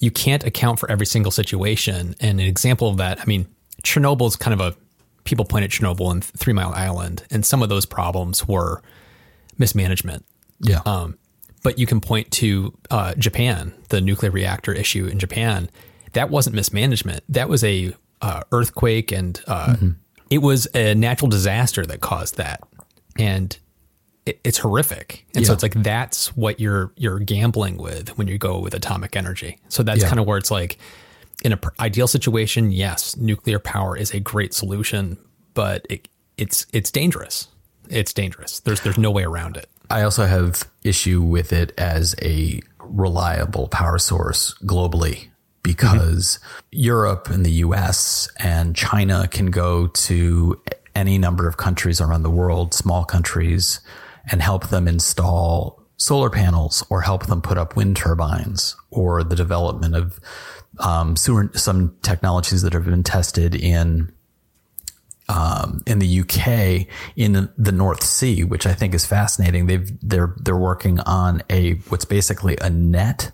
you 0.00 0.10
can't 0.10 0.44
account 0.44 0.78
for 0.78 0.90
every 0.90 1.06
single 1.06 1.30
situation. 1.30 2.14
And 2.20 2.40
an 2.40 2.46
example 2.46 2.88
of 2.88 2.96
that, 2.96 3.20
I 3.20 3.24
mean, 3.26 3.46
Chernobyl 3.84 4.26
is 4.26 4.36
kind 4.36 4.58
of 4.58 4.60
a 4.60 4.76
people 5.24 5.44
point 5.44 5.64
at 5.64 5.70
Chernobyl 5.70 6.10
and 6.10 6.24
Three 6.24 6.52
Mile 6.52 6.72
Island, 6.72 7.24
and 7.30 7.44
some 7.44 7.62
of 7.62 7.68
those 7.68 7.86
problems 7.86 8.48
were 8.48 8.82
mismanagement. 9.58 10.24
Yeah. 10.60 10.80
Um, 10.86 11.18
but 11.62 11.78
you 11.78 11.86
can 11.86 12.00
point 12.00 12.30
to 12.32 12.76
uh, 12.90 13.14
Japan, 13.14 13.74
the 13.90 14.00
nuclear 14.00 14.30
reactor 14.30 14.72
issue 14.72 15.06
in 15.06 15.18
Japan. 15.18 15.70
That 16.14 16.30
wasn't 16.30 16.56
mismanagement. 16.56 17.22
That 17.28 17.48
was 17.48 17.62
a 17.62 17.94
uh, 18.22 18.42
earthquake, 18.50 19.12
and 19.12 19.40
uh, 19.46 19.76
it 20.30 20.38
was 20.38 20.66
a 20.74 20.94
natural 20.94 21.28
disaster 21.28 21.84
that 21.86 22.00
caused 22.00 22.36
that, 22.36 22.60
and 23.18 23.56
it, 24.26 24.40
it's 24.44 24.58
horrific. 24.58 25.26
And 25.34 25.46
so 25.46 25.52
it's 25.52 25.62
like 25.62 25.74
that's 25.82 26.34
what 26.36 26.60
you're 26.60 26.92
you're 26.96 27.18
gambling 27.18 27.76
with 27.76 28.16
when 28.16 28.28
you 28.28 28.38
go 28.38 28.58
with 28.60 28.74
atomic 28.74 29.16
energy. 29.16 29.58
So 29.68 29.82
that's 29.82 30.02
Yeah. 30.02 30.08
kind 30.08 30.20
of 30.20 30.26
where 30.26 30.38
it's 30.38 30.50
like 30.50 30.78
in 31.42 31.52
an 31.52 31.58
ideal 31.80 32.06
situation, 32.06 32.70
yes, 32.70 33.16
nuclear 33.16 33.58
power 33.58 33.96
is 33.96 34.12
a 34.12 34.20
great 34.20 34.52
solution, 34.54 35.16
but 35.54 35.86
it, 35.90 36.06
it's 36.36 36.66
it's 36.72 36.90
dangerous. 36.90 37.48
It's 37.88 38.12
dangerous. 38.12 38.60
There's 38.60 38.80
there's 38.82 38.98
no 38.98 39.10
way 39.10 39.24
around 39.24 39.56
it. 39.56 39.68
I 39.88 40.02
also 40.02 40.26
have 40.26 40.62
issue 40.84 41.20
with 41.22 41.52
it 41.52 41.72
as 41.76 42.14
a 42.22 42.60
reliable 42.78 43.66
power 43.68 43.98
source 43.98 44.54
globally 44.64 45.29
because 45.62 46.38
Europe 46.70 47.28
and 47.28 47.44
the 47.44 47.52
US 47.52 48.28
and 48.38 48.74
China 48.74 49.28
can 49.28 49.50
go 49.50 49.86
to 49.88 50.60
any 50.94 51.18
number 51.18 51.46
of 51.46 51.56
countries 51.56 52.00
around 52.00 52.22
the 52.22 52.30
world, 52.30 52.74
small 52.74 53.04
countries, 53.04 53.80
and 54.30 54.42
help 54.42 54.68
them 54.68 54.88
install 54.88 55.82
solar 55.96 56.30
panels 56.30 56.84
or 56.88 57.02
help 57.02 57.26
them 57.26 57.42
put 57.42 57.58
up 57.58 57.76
wind 57.76 57.96
turbines 57.96 58.74
or 58.90 59.22
the 59.22 59.36
development 59.36 59.94
of 59.94 60.18
um, 60.78 61.14
some 61.16 61.96
technologies 62.02 62.62
that 62.62 62.72
have 62.72 62.86
been 62.86 63.02
tested 63.02 63.54
in 63.54 64.10
um, 65.28 65.82
in 65.86 66.00
the 66.00 66.20
UK 66.20 66.88
in 67.14 67.48
the 67.56 67.72
North 67.72 68.02
Sea, 68.02 68.42
which 68.42 68.66
I 68.66 68.72
think 68.72 68.94
is 68.94 69.06
fascinating. 69.06 69.66
They've 69.66 69.90
they're 70.00 70.34
they're 70.38 70.56
working 70.56 70.98
on 71.00 71.42
a 71.48 71.74
what's 71.88 72.04
basically 72.04 72.56
a 72.60 72.68
net 72.68 73.30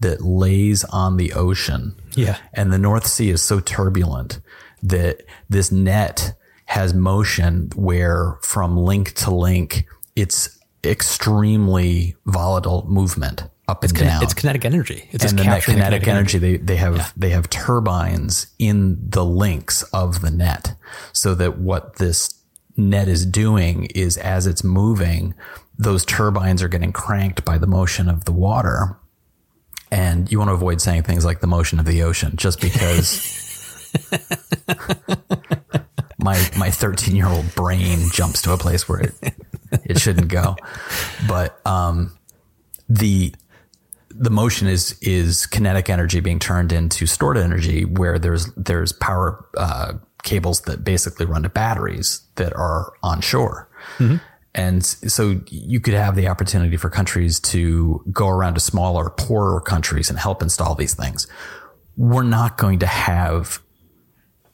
that 0.00 0.22
lays 0.22 0.84
on 0.84 1.16
the 1.16 1.32
ocean. 1.32 1.94
Yeah. 2.16 2.38
And 2.52 2.72
the 2.72 2.78
North 2.78 3.06
Sea 3.06 3.30
is 3.30 3.42
so 3.42 3.60
turbulent 3.60 4.40
that 4.82 5.22
this 5.48 5.70
net 5.70 6.34
has 6.66 6.94
motion 6.94 7.70
where 7.74 8.38
from 8.42 8.76
link 8.76 9.12
to 9.14 9.34
link 9.34 9.86
it's 10.16 10.58
extremely 10.84 12.16
volatile 12.26 12.86
movement 12.88 13.44
up 13.70 13.84
and 13.84 13.94
down 13.94 14.22
It's 14.22 14.34
kinetic 14.34 14.64
energy. 14.64 15.08
It's 15.12 15.24
and 15.24 15.38
then 15.38 15.46
that 15.46 15.64
the 15.64 15.72
kinetic, 15.72 16.08
energy, 16.08 16.38
they 16.38 16.56
they 16.56 16.76
have 16.76 17.12
they 17.16 17.30
have 17.30 17.48
turbines 17.50 18.48
in 18.58 18.98
the 19.10 19.24
links 19.24 19.82
of 19.92 20.20
the 20.20 20.30
net, 20.30 20.74
so 21.12 21.34
that 21.36 21.58
what 21.58 21.96
this 21.96 22.34
net 22.76 23.08
is 23.08 23.24
doing 23.24 23.84
is 23.86 24.16
as 24.16 24.46
it's 24.46 24.64
moving, 24.64 25.34
those 25.78 26.04
turbines 26.04 26.62
are 26.62 26.68
getting 26.68 26.92
cranked 26.92 27.44
by 27.44 27.58
the 27.58 27.66
motion 27.66 28.08
of 28.08 28.24
the 28.24 28.32
water. 28.32 28.96
And 29.90 30.30
you 30.30 30.38
want 30.38 30.48
to 30.50 30.54
avoid 30.54 30.80
saying 30.80 31.02
things 31.02 31.24
like 31.24 31.40
the 31.40 31.46
motion 31.46 31.80
of 31.80 31.86
the 31.86 32.02
ocean, 32.02 32.32
just 32.36 32.60
because 32.60 33.40
my 36.18 36.50
my 36.56 36.70
13 36.70 37.16
year 37.16 37.26
old 37.26 37.54
brain 37.54 37.98
jumps 38.12 38.42
to 38.42 38.52
a 38.52 38.56
place 38.56 38.88
where 38.88 39.00
it 39.00 39.14
it 39.84 40.00
shouldn't 40.00 40.28
go. 40.28 40.56
But 41.28 41.60
um, 41.66 42.16
the 42.88 43.34
the 44.10 44.30
motion 44.30 44.68
is 44.68 44.98
is 45.00 45.46
kinetic 45.46 45.88
energy 45.88 46.20
being 46.20 46.38
turned 46.38 46.72
into 46.72 47.06
stored 47.06 47.38
energy 47.38 47.84
where 47.84 48.18
there's 48.18 48.52
there's 48.54 48.92
power 48.92 49.44
uh, 49.56 49.94
cables 50.22 50.62
that 50.62 50.84
basically 50.84 51.26
run 51.26 51.42
to 51.42 51.48
batteries 51.48 52.22
that 52.36 52.54
are 52.54 52.92
on 53.02 53.20
shore. 53.20 53.68
And 54.54 54.84
so 54.84 55.40
you 55.46 55.80
could 55.80 55.94
have 55.94 56.16
the 56.16 56.28
opportunity 56.28 56.76
for 56.76 56.90
countries 56.90 57.38
to 57.40 58.04
go 58.12 58.28
around 58.28 58.54
to 58.54 58.60
smaller, 58.60 59.10
poorer 59.10 59.60
countries 59.60 60.10
and 60.10 60.18
help 60.18 60.42
install 60.42 60.74
these 60.74 60.94
things. 60.94 61.28
We're 61.96 62.24
not 62.24 62.58
going 62.58 62.80
to 62.80 62.86
have 62.86 63.60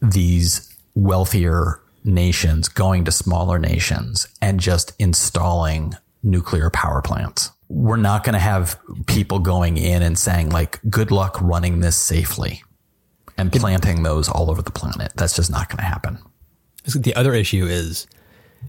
these 0.03 0.75
wealthier 0.95 1.81
nations 2.05 2.69
going 2.69 3.05
to 3.05 3.11
smaller 3.11 3.59
nations 3.59 4.29
and 4.43 4.61
just 4.61 4.93
installing 4.99 5.95
nuclear 6.23 6.71
power 6.71 7.01
plants. 7.01 7.51
We're 7.69 7.97
not 7.97 8.23
going 8.23 8.35
to 8.35 8.39
have 8.39 8.79
people 9.07 9.39
going 9.39 9.77
in 9.77 10.03
and 10.03 10.19
saying 10.19 10.51
like, 10.51 10.81
good 10.89 11.11
luck 11.11 11.41
running 11.41 11.81
this 11.81 11.97
safely 11.97 12.63
and 13.39 13.51
planting 13.53 14.03
those 14.03 14.29
all 14.29 14.51
over 14.51 14.63
the 14.63 14.71
planet. 14.71 15.13
That's 15.17 15.35
just 15.35 15.51
not 15.51 15.69
going 15.69 15.79
to 15.79 15.85
happen. 15.85 16.19
The 16.85 17.15
other 17.15 17.35
issue 17.35 17.67
is 17.67 18.07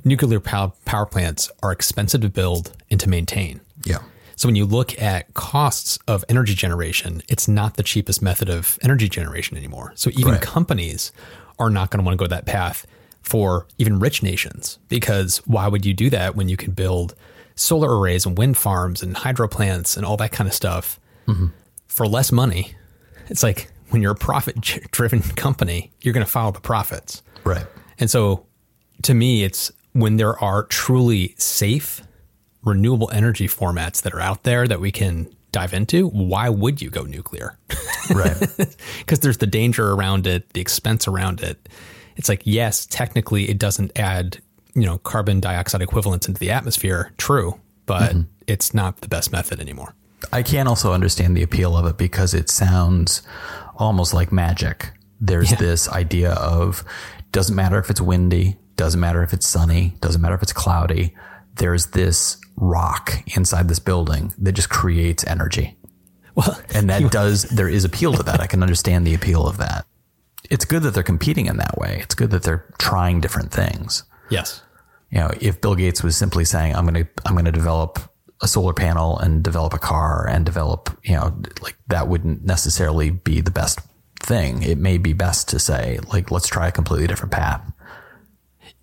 nuclear 0.03 0.39
power 0.39 1.05
plants 1.05 1.51
are 1.61 1.71
expensive 1.71 2.21
to 2.21 2.29
build 2.29 2.75
and 2.89 2.99
to 2.99 3.09
maintain. 3.09 3.61
Yeah. 3.85 3.99
So 4.35 4.47
when 4.47 4.55
you 4.55 4.65
look 4.65 4.99
at 5.01 5.33
costs 5.33 5.97
of 6.07 6.23
energy 6.29 6.53
generation, 6.53 7.23
it's 7.27 7.47
not 7.47 7.75
the 7.75 7.83
cheapest 7.83 8.21
method 8.21 8.49
of 8.49 8.77
energy 8.83 9.09
generation 9.09 9.57
anymore. 9.57 9.93
So 9.95 10.11
even 10.11 10.33
Right. 10.33 10.41
companies 10.41 11.11
are 11.57 11.71
not 11.71 11.89
going 11.89 11.99
to 11.99 12.05
want 12.05 12.19
to 12.19 12.23
go 12.23 12.27
that 12.27 12.45
path 12.45 12.85
for 13.23 13.65
even 13.77 13.99
rich 13.99 14.21
nations 14.21 14.77
because 14.89 15.39
why 15.47 15.67
would 15.67 15.85
you 15.85 15.93
do 15.93 16.09
that 16.11 16.35
when 16.35 16.49
you 16.49 16.55
can 16.55 16.71
build 16.71 17.15
solar 17.55 17.97
arrays 17.99 18.25
and 18.25 18.37
wind 18.37 18.57
farms 18.57 19.01
and 19.01 19.17
hydro 19.17 19.47
plants 19.47 19.97
and 19.97 20.05
all 20.05 20.17
that 20.17 20.31
kind 20.31 20.47
of 20.47 20.53
stuff 20.53 20.99
mm-hmm. 21.27 21.47
for 21.87 22.07
less 22.07 22.31
money? 22.31 22.73
It's 23.29 23.41
like 23.41 23.71
when 23.89 24.01
you're 24.03 24.11
a 24.11 24.15
profit 24.15 24.61
driven 24.61 25.21
company, 25.35 25.91
you're 26.01 26.13
going 26.13 26.25
to 26.25 26.31
follow 26.31 26.51
the 26.51 26.61
profits. 26.61 27.23
Right. 27.43 27.65
And 27.99 28.09
so 28.09 28.45
to 29.01 29.13
me, 29.13 29.43
it's 29.43 29.71
when 29.97 30.17
there 30.17 30.37
are 30.43 30.63
truly 30.63 31.33
safe, 31.39 32.03
renewable 32.63 33.09
energy 33.11 33.47
formats 33.47 34.03
that 34.03 34.13
are 34.13 34.19
out 34.19 34.43
there 34.43 34.67
that 34.67 34.79
we 34.79 34.91
can 34.91 35.27
dive 35.51 35.73
into, 35.73 36.07
why 36.09 36.49
would 36.49 36.81
you 36.83 36.89
go 36.91 37.03
nuclear? 37.03 37.57
Right. 38.13 38.37
Because 38.99 39.19
there's 39.21 39.37
the 39.37 39.47
danger 39.47 39.91
around 39.91 40.27
it, 40.27 40.49
the 40.53 40.61
expense 40.61 41.07
around 41.07 41.41
it. 41.41 41.69
It's 42.15 42.29
like, 42.29 42.41
yes, 42.45 42.85
technically 42.85 43.49
it 43.49 43.57
doesn't 43.57 43.97
add, 43.97 44.39
you 44.75 44.83
know, 44.85 44.97
carbon 44.99 45.39
dioxide 45.39 45.81
equivalents 45.81 46.27
into 46.27 46.39
the 46.39 46.51
atmosphere. 46.51 47.11
True. 47.17 47.59
But 47.85 48.11
mm-hmm. 48.11 48.21
it's 48.45 48.73
not 48.73 49.01
the 49.01 49.07
best 49.07 49.31
method 49.31 49.59
anymore. 49.59 49.95
I 50.31 50.43
can 50.43 50.67
also 50.67 50.93
understand 50.93 51.35
the 51.35 51.43
appeal 51.43 51.75
of 51.75 51.85
it 51.85 51.97
because 51.97 52.33
it 52.33 52.49
sounds 52.49 53.23
almost 53.77 54.13
like 54.13 54.31
magic. 54.31 54.91
There's 55.19 55.51
Yeah. 55.51 55.57
this 55.57 55.89
idea 55.89 56.33
of 56.33 56.83
doesn't 57.31 57.55
matter 57.55 57.79
if 57.79 57.89
it's 57.89 58.01
windy, 58.01 58.57
doesn't 58.77 58.99
matter 58.99 59.21
if 59.23 59.33
it's 59.33 59.47
sunny, 59.47 59.95
doesn't 59.99 60.21
matter 60.21 60.35
if 60.35 60.41
it's 60.43 60.53
cloudy. 60.53 61.13
There's 61.55 61.87
this 61.87 62.37
rock 62.55 63.23
inside 63.35 63.67
this 63.67 63.79
building 63.79 64.33
that 64.37 64.53
just 64.53 64.69
creates 64.69 65.25
energy. 65.27 65.77
Well, 66.35 66.59
And 66.73 66.89
that 66.89 67.11
does, 67.11 67.43
there 67.43 67.67
is 67.67 67.83
appeal 67.83 68.13
to 68.13 68.23
that. 68.23 68.39
I 68.39 68.47
can 68.47 68.61
understand 68.61 69.05
the 69.05 69.15
appeal 69.15 69.47
of 69.47 69.57
that. 69.57 69.85
It's 70.49 70.65
good 70.65 70.83
that 70.83 70.93
they're 70.93 71.03
competing 71.03 71.47
in 71.47 71.57
that 71.57 71.77
way. 71.77 71.97
It's 72.01 72.13
good 72.15 72.29
that 72.29 72.43
they're 72.43 72.65
trying 72.77 73.19
different 73.19 73.51
things. 73.51 74.03
yes. 74.29 74.61
You 75.09 75.19
know, 75.19 75.31
if 75.39 75.61
Bill 75.61 75.73
Gates 75.75 76.03
was 76.03 76.17
simply 76.17 76.43
saying, 76.43 76.75
I'm 76.75 76.85
going 76.85 77.05
to, 77.05 77.09
I'm 77.25 77.31
going 77.31 77.45
to 77.45 77.51
develop 77.51 77.97
a 78.41 78.47
solar 78.47 78.73
panel 78.73 79.17
and 79.17 79.41
develop 79.41 79.73
a 79.73 79.79
car 79.79 80.27
and 80.27 80.45
develop, 80.45 80.89
you 81.01 81.13
know, 81.13 81.41
like 81.61 81.77
that 81.87 82.09
wouldn't 82.09 82.43
necessarily 82.43 83.09
be 83.09 83.39
the 83.39 83.49
best 83.49 83.79
thing. 84.21 84.61
It 84.63 84.77
may 84.77 84.97
be 84.97 85.13
best 85.13 85.47
to 85.49 85.59
say, 85.59 85.99
like, 86.11 86.29
let's 86.29 86.47
try 86.47 86.67
a 86.67 86.71
completely 86.73 87.07
different 87.07 87.31
path. 87.31 87.61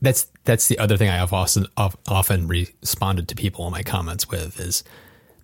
That's 0.04 0.26
that's 0.44 0.68
the 0.68 0.78
other 0.78 0.96
thing 0.96 1.08
I 1.08 1.16
have 1.16 1.32
often 1.32 1.66
often 1.76 2.46
responded 2.48 3.28
to 3.28 3.34
people 3.34 3.66
in 3.66 3.72
my 3.72 3.82
comments 3.82 4.28
with 4.28 4.60
is 4.60 4.84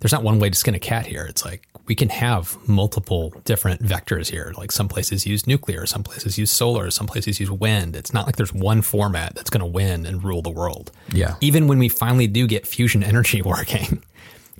there's 0.00 0.12
not 0.12 0.22
one 0.22 0.38
way 0.38 0.48
to 0.50 0.56
skin 0.56 0.74
a 0.74 0.78
cat 0.78 1.06
here. 1.06 1.24
It's 1.24 1.44
like 1.44 1.66
we 1.86 1.94
can 1.94 2.08
have 2.08 2.56
multiple 2.68 3.34
different 3.44 3.82
vectors 3.82 4.30
here. 4.30 4.52
Like 4.56 4.70
some 4.72 4.88
places 4.88 5.26
use 5.26 5.46
nuclear, 5.46 5.84
some 5.86 6.02
places 6.04 6.38
use 6.38 6.50
solar, 6.50 6.90
some 6.90 7.06
places 7.06 7.40
use 7.40 7.50
wind. 7.50 7.96
It's 7.96 8.12
not 8.14 8.26
like 8.26 8.36
there's 8.36 8.52
one 8.54 8.80
format 8.82 9.34
that's 9.34 9.50
going 9.50 9.60
to 9.60 9.66
win 9.66 10.06
and 10.06 10.22
rule 10.22 10.40
the 10.42 10.50
world. 10.50 10.92
Yeah. 11.12 11.34
Even 11.40 11.66
when 11.66 11.78
we 11.78 11.88
finally 11.88 12.26
do 12.28 12.46
get 12.46 12.66
fusion 12.66 13.02
energy 13.02 13.42
working, 13.54 14.02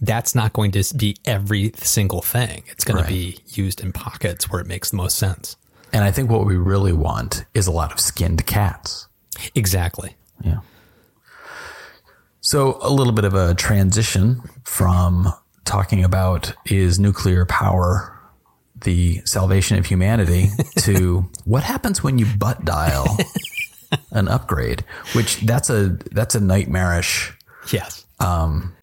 that's 0.01 0.35
not 0.35 0.53
going 0.53 0.73
to 0.73 0.95
be 0.97 1.17
every 1.25 1.73
single 1.77 2.21
thing. 2.23 2.63
It's 2.69 2.85
going 2.85 2.97
Right. 2.97 3.07
to 3.07 3.13
be 3.13 3.39
used 3.47 3.81
in 3.81 3.93
pockets 3.93 4.51
where 4.51 4.61
it 4.61 4.67
makes 4.67 4.91
the 4.91 4.97
most 4.97 5.17
sense. 5.17 5.57
And 5.93 6.05
I 6.05 6.11
think 6.11 6.31
what 6.31 6.47
we 6.47 6.57
really 6.57 6.93
want 6.93 7.45
is 7.55 7.67
a 7.67 7.73
lot 7.73 7.93
of 7.93 8.01
skinned 8.01 8.47
cats. 8.47 9.07
Exactly. 9.55 10.17
Yeah. 10.43 10.61
So 12.41 12.79
a 12.83 12.91
little 12.91 13.13
bit 13.13 13.25
of 13.25 13.35
a 13.35 13.55
transition 13.55 14.43
from 14.65 15.29
talking 15.65 16.03
about 16.05 16.55
is 16.67 16.99
nuclear 16.99 17.45
power 17.45 18.17
the 18.83 19.21
salvation 19.27 19.77
of 19.77 19.85
humanity 19.85 20.49
to 20.79 21.29
what 21.45 21.63
happens 21.63 22.03
when 22.03 22.19
you 22.19 22.25
butt 22.25 22.65
dial 22.65 23.05
an 24.11 24.27
upgrade, 24.27 24.85
which 25.13 25.37
that's 25.41 25.69
a 25.69 25.99
that's 26.13 26.35
a 26.35 26.41
nightmarish 26.41 27.35
Yes. 27.73 28.07
Um, 28.19 28.75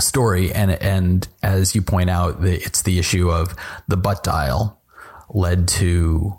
story. 0.00 0.52
And 0.52 0.70
and 0.70 1.26
as 1.42 1.74
you 1.74 1.82
point 1.82 2.10
out, 2.10 2.40
the, 2.40 2.54
it's 2.54 2.82
the 2.82 2.98
issue 2.98 3.30
of 3.30 3.54
the 3.88 3.96
butt 3.96 4.22
dial 4.22 4.80
led 5.30 5.68
to 5.68 6.38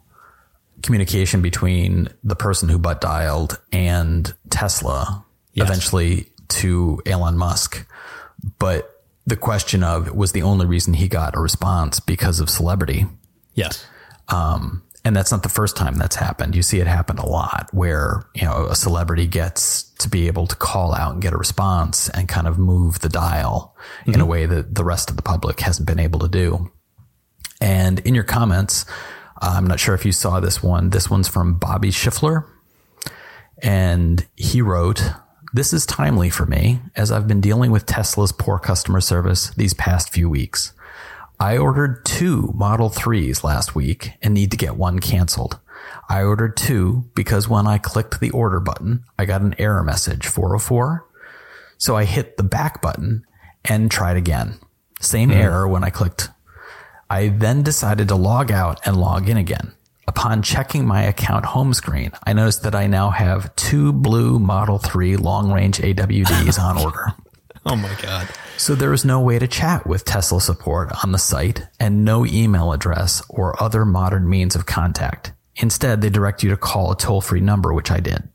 communication 0.83 1.41
between 1.41 2.09
the 2.23 2.35
person 2.35 2.69
who 2.69 2.77
butt 2.77 3.01
dialed 3.01 3.59
and 3.71 4.33
Tesla, 4.49 5.25
Yes. 5.53 5.67
eventually 5.67 6.31
to 6.49 7.01
Elon 7.05 7.37
Musk. 7.37 7.85
But 8.59 9.03
the 9.25 9.35
question 9.35 9.83
of 9.83 10.13
was 10.15 10.31
the 10.31 10.41
only 10.41 10.65
reason 10.65 10.93
he 10.93 11.07
got 11.07 11.35
a 11.35 11.39
response 11.39 11.99
because 11.99 12.39
of 12.39 12.49
celebrity. 12.49 13.05
yes. 13.53 13.85
Um, 14.29 14.83
and 15.05 15.15
that's 15.15 15.31
not 15.31 15.43
the 15.43 15.49
first 15.49 15.75
time 15.75 15.95
that's 15.95 16.15
happened. 16.17 16.55
You 16.55 16.61
see 16.61 16.79
it 16.79 16.85
happen 16.85 17.17
a 17.17 17.25
lot 17.25 17.69
where, 17.71 18.23
you 18.35 18.43
know, 18.43 18.65
a 18.65 18.75
celebrity 18.75 19.25
gets 19.25 19.83
to 19.99 20.09
be 20.09 20.27
able 20.27 20.45
to 20.45 20.55
call 20.55 20.93
out 20.93 21.13
and 21.13 21.21
get 21.21 21.33
a 21.33 21.37
response 21.37 22.09
and 22.09 22.27
kind 22.27 22.47
of 22.47 22.59
move 22.59 22.99
the 22.99 23.09
dial 23.09 23.75
in 24.05 24.15
a 24.15 24.17
mm-hmm. 24.17 24.27
way 24.27 24.45
that 24.45 24.75
the 24.75 24.83
rest 24.83 25.09
of 25.09 25.15
the 25.15 25.21
public 25.21 25.61
hasn't 25.61 25.87
been 25.87 25.99
able 25.99 26.19
to 26.19 26.27
do. 26.27 26.69
And 27.61 27.99
in 27.99 28.13
your 28.13 28.23
comments, 28.23 28.85
Uh, 29.39 29.53
I'm 29.55 29.67
not 29.67 29.79
sure 29.79 29.95
if 29.95 30.05
you 30.05 30.11
saw 30.11 30.39
this 30.39 30.61
one. 30.61 30.89
This 30.89 31.09
one's 31.09 31.27
from 31.27 31.57
Bobby 31.57 31.89
Schiffler. 31.89 32.45
And 33.61 34.25
he 34.35 34.61
wrote, 34.61 35.01
This 35.53 35.73
is 35.73 35.85
timely 35.85 36.29
for 36.29 36.45
me 36.45 36.81
as 36.95 37.11
I've 37.11 37.27
been 37.27 37.41
dealing 37.41 37.71
with 37.71 37.85
Tesla's 37.85 38.31
poor 38.31 38.59
customer 38.59 39.01
service 39.01 39.51
these 39.51 39.73
past 39.73 40.11
few 40.11 40.29
weeks. 40.29 40.73
I 41.39 41.57
ordered 41.57 42.03
two 42.05 42.51
Model 42.53 42.89
3s 42.89 43.43
last 43.43 43.73
week 43.73 44.11
and 44.21 44.33
need 44.33 44.51
to 44.51 44.57
get 44.57 44.75
one 44.75 44.99
canceled. 44.99 45.59
I 46.09 46.23
ordered 46.23 46.57
two 46.57 47.09
because 47.15 47.47
when 47.47 47.65
I 47.65 47.77
clicked 47.77 48.19
the 48.19 48.31
order 48.31 48.59
button, 48.59 49.05
I 49.17 49.25
got 49.25 49.41
an 49.41 49.55
error 49.57 49.83
message 49.83 50.27
404. 50.27 51.05
So 51.77 51.95
I 51.95 52.03
hit 52.03 52.35
the 52.35 52.43
back 52.43 52.81
button 52.81 53.25
and 53.63 53.89
tried 53.89 54.17
again. 54.17 54.59
Same 54.99 55.29
hmm. 55.29 55.37
error 55.37 55.67
when 55.67 55.83
I 55.83 55.89
clicked. 55.89 56.29
I 57.09 57.29
then 57.29 57.63
decided 57.63 58.07
to 58.09 58.15
log 58.15 58.51
out 58.51 58.79
and 58.85 58.95
log 58.95 59.29
in 59.29 59.37
again. 59.37 59.73
Upon 60.07 60.41
checking 60.41 60.85
my 60.85 61.03
account 61.03 61.45
home 61.45 61.73
screen, 61.73 62.11
I 62.23 62.33
noticed 62.33 62.63
that 62.63 62.75
I 62.75 62.87
now 62.87 63.09
have 63.09 63.55
two 63.55 63.93
blue 63.93 64.39
Model 64.39 64.77
3 64.77 65.17
long 65.17 65.51
range 65.51 65.79
AWDs 65.79 66.59
on 66.59 66.77
order. 66.83 67.13
Oh 67.65 67.75
my 67.75 67.93
God. 68.01 68.27
So 68.57 68.75
there 68.75 68.93
is 68.93 69.05
no 69.05 69.19
way 69.19 69.39
to 69.39 69.47
chat 69.47 69.87
with 69.87 70.05
Tesla 70.05 70.39
support 70.39 70.91
on 71.03 71.11
the 71.11 71.17
site 71.17 71.67
and 71.79 72.05
no 72.05 72.25
email 72.25 72.73
address 72.73 73.23
or 73.29 73.61
other 73.61 73.85
modern 73.85 74.29
means 74.29 74.55
of 74.55 74.65
contact. 74.65 75.33
Instead, 75.55 76.01
they 76.01 76.09
direct 76.09 76.43
you 76.43 76.49
to 76.49 76.57
call 76.57 76.91
a 76.91 76.97
toll 76.97 77.21
free 77.21 77.41
number, 77.41 77.73
which 77.73 77.91
I 77.91 77.99
did. 77.99 78.27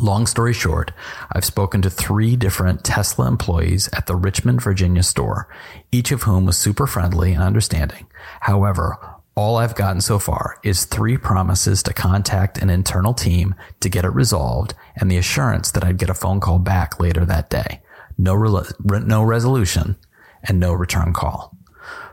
Long 0.00 0.26
story 0.26 0.54
short, 0.54 0.92
I've 1.30 1.44
spoken 1.44 1.82
to 1.82 1.90
three 1.90 2.34
different 2.34 2.84
Tesla 2.84 3.28
employees 3.28 3.90
at 3.92 4.06
the 4.06 4.16
Richmond, 4.16 4.62
Virginia 4.62 5.02
store, 5.02 5.46
each 5.92 6.10
of 6.10 6.22
whom 6.22 6.46
was 6.46 6.56
super 6.56 6.86
friendly 6.86 7.34
and 7.34 7.42
understanding. 7.42 8.06
However, 8.40 8.96
all 9.34 9.58
I've 9.58 9.74
gotten 9.74 10.00
so 10.00 10.18
far 10.18 10.56
is 10.62 10.86
three 10.86 11.18
promises 11.18 11.82
to 11.82 11.92
contact 11.92 12.56
an 12.56 12.70
internal 12.70 13.12
team 13.12 13.54
to 13.80 13.90
get 13.90 14.06
it 14.06 14.14
resolved 14.14 14.72
and 14.96 15.10
the 15.10 15.18
assurance 15.18 15.70
that 15.72 15.84
I'd 15.84 15.98
get 15.98 16.08
a 16.08 16.14
phone 16.14 16.40
call 16.40 16.58
back 16.58 16.98
later 16.98 17.26
that 17.26 17.50
day. 17.50 17.82
No, 18.16 18.32
re- 18.32 18.64
no 19.04 19.22
resolution 19.22 19.96
and 20.42 20.58
no 20.58 20.72
return 20.72 21.12
call. 21.12 21.54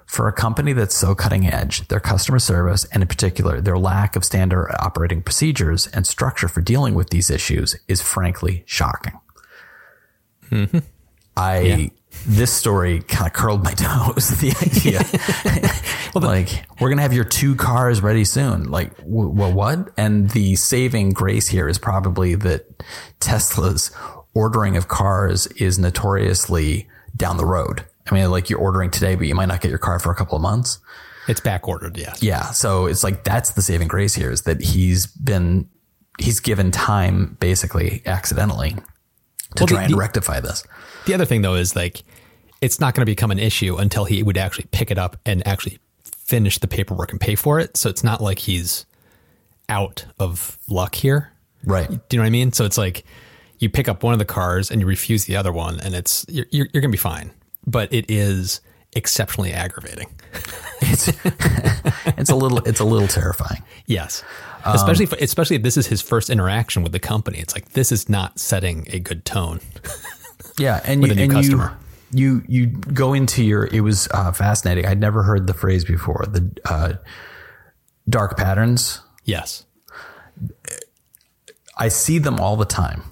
For 0.08 0.28
a 0.28 0.34
company 0.34 0.74
that's 0.74 0.96
so 0.96 1.14
cutting 1.14 1.46
edge, 1.46 1.88
their 1.90 2.00
customer 2.00 2.40
service 2.40 2.86
and 2.86 3.04
in 3.04 3.08
particular 3.08 3.62
their 3.62 3.78
lack 3.78 4.16
of 4.16 4.24
standard 4.24 4.74
operating 4.80 5.22
procedures 5.22 5.88
and 5.88 6.08
structure 6.08 6.48
for 6.48 6.62
dealing 6.62 6.96
with 6.96 7.10
these 7.10 7.29
issues 7.29 7.75
is 7.88 8.01
frankly 8.01 8.64
shocking. 8.66 9.20
Mm-hmm. 10.50 10.79
I 11.36 11.92
this 12.25 12.51
story 12.51 13.01
kind 13.01 13.27
of 13.27 13.34
curled 13.34 13.64
my 13.64 13.74
toes. 13.74 14.29
The 14.40 14.55
idea, 14.62 15.01
like 16.27 16.66
we're 16.79 16.90
gonna 16.90 17.01
have 17.01 17.14
your 17.14 17.25
two 17.25 17.55
cars 17.55 18.01
ready 18.01 18.25
soon. 18.25 18.72
Like, 18.72 18.98
w- 18.98 19.29
well, 19.29 19.53
what? 19.53 19.92
And 19.98 20.29
the 20.31 20.55
saving 20.55 21.12
grace 21.12 21.48
here 21.48 21.68
is 21.68 21.77
probably 21.77 22.36
that 22.36 22.84
Tesla's 23.20 23.92
ordering 24.34 24.77
of 24.77 24.88
cars 24.88 25.48
is 25.48 25.77
notoriously 25.77 26.88
down 27.16 27.38
the 27.38 27.46
road. 27.46 27.86
I 28.09 28.13
mean, 28.13 28.29
like 28.31 28.50
you're 28.50 28.59
ordering 28.59 28.91
today, 28.91 29.15
but 29.15 29.27
you 29.27 29.35
might 29.35 29.48
not 29.48 29.61
get 29.61 29.70
your 29.70 29.77
car 29.79 30.00
for 30.00 30.11
a 30.11 30.15
couple 30.15 30.35
of 30.35 30.41
months. 30.41 30.79
It's 31.27 31.39
back 31.41 31.67
ordered. 31.67 31.98
Yes. 31.98 32.24
Yeah. 32.24 32.51
So 32.51 32.85
it's 32.85 33.03
like 33.03 33.24
that's 33.24 33.51
the 33.51 33.61
saving 33.61 33.87
grace 33.89 34.13
here 34.15 34.31
is 34.31 34.43
that 34.43 34.61
he's 34.61 35.07
been 35.07 35.67
he's 36.20 36.39
given 36.39 36.72
time 36.72 37.35
basically 37.39 38.01
accidentally 38.05 38.72
to 38.72 38.79
Well, 39.59 39.67
the- 39.67 39.74
try 39.74 39.83
and 39.83 39.93
the- 39.93 39.98
rectify 39.98 40.39
this. 40.39 40.63
The 41.05 41.13
other 41.13 41.25
thing 41.25 41.41
though 41.41 41.55
is 41.55 41.75
like, 41.75 42.03
it's 42.61 42.79
not 42.79 42.96
going 42.96 43.01
to 43.05 43.09
become 43.11 43.29
an 43.29 43.39
issue 43.39 43.75
until 43.77 44.05
he 44.05 44.24
would 44.24 44.37
actually 44.37 44.65
pick 44.72 44.89
it 44.89 44.98
up 44.98 45.17
and 45.25 45.46
actually 45.48 45.79
finish 46.03 46.57
the 46.59 46.67
paperwork 46.67 47.11
and 47.11 47.20
pay 47.22 47.35
for 47.35 47.59
it. 47.59 47.77
So 47.77 47.89
it's 47.89 48.03
not 48.03 48.20
like 48.22 48.39
he's 48.39 48.85
out 49.70 50.05
of 50.20 50.57
luck 50.70 50.96
here. 50.96 51.31
Right. 51.65 51.87
Do 51.89 51.96
you 52.11 52.17
know 52.17 52.24
what 52.24 52.27
I 52.27 52.31
mean? 52.31 52.51
So 52.53 52.63
it's 52.65 52.77
like 52.77 53.03
you 53.59 53.70
pick 53.70 53.87
up 53.89 54.01
one 54.03 54.13
of 54.13 54.20
the 54.20 54.25
cars 54.25 54.72
and 54.72 54.79
you 54.79 54.87
refuse 54.87 55.25
the 55.25 55.35
other 55.35 55.51
one, 55.51 55.79
and 55.81 55.93
it's 55.96 56.25
you're 56.29 56.46
you're, 56.51 56.67
you're 56.74 56.81
going 56.81 56.91
to 56.91 56.96
be 56.96 56.98
fine. 56.98 57.31
But 57.68 57.94
it 57.94 58.10
is 58.10 58.62
exceptionally 58.94 59.53
aggravating. 59.53 60.08
It's 60.80 61.08
it's 62.20 62.30
a 62.30 62.36
little 62.36 62.60
it's 62.60 62.80
a 62.80 62.84
little 62.86 63.08
terrifying. 63.08 63.64
Yes, 63.88 64.24
Um, 64.64 64.75
especially 64.75 65.06
if, 65.06 65.14
especially 65.14 65.56
if 65.56 65.64
this 65.64 65.75
is 65.75 65.88
his 65.88 66.03
first 66.03 66.30
interaction 66.30 66.84
with 66.84 66.92
the 66.92 67.00
company. 67.00 67.40
It's 67.40 67.56
like 67.56 67.72
this 67.72 67.92
is 67.92 68.08
not 68.10 68.38
setting 68.38 68.86
a 68.92 69.00
good 69.00 69.25
tone. 69.25 69.60
Yeah, 70.60 70.82
and 70.86 71.01
With 71.01 71.10
you 71.10 71.14
a 71.14 71.16
new 71.18 71.24
and 71.24 71.32
customer. 71.34 71.77
You, 72.12 72.44
you 72.48 72.66
you 72.66 72.68
go 72.68 73.14
into 73.14 73.44
your. 73.44 73.66
It 73.66 73.82
was 73.82 74.08
uh, 74.14 74.32
fascinating. 74.32 74.86
I'd 74.86 75.00
never 75.00 75.24
heard 75.24 75.46
the 75.48 75.53
phrase 75.53 75.84
before. 75.84 76.25
The 76.27 76.50
uh, 76.66 76.94
dark 78.10 78.38
patterns. 78.38 79.01
Yes, 79.24 79.66
I 81.77 81.90
see 81.90 82.18
them 82.20 82.40
all 82.40 82.56
the 82.56 82.66
time, 82.66 83.03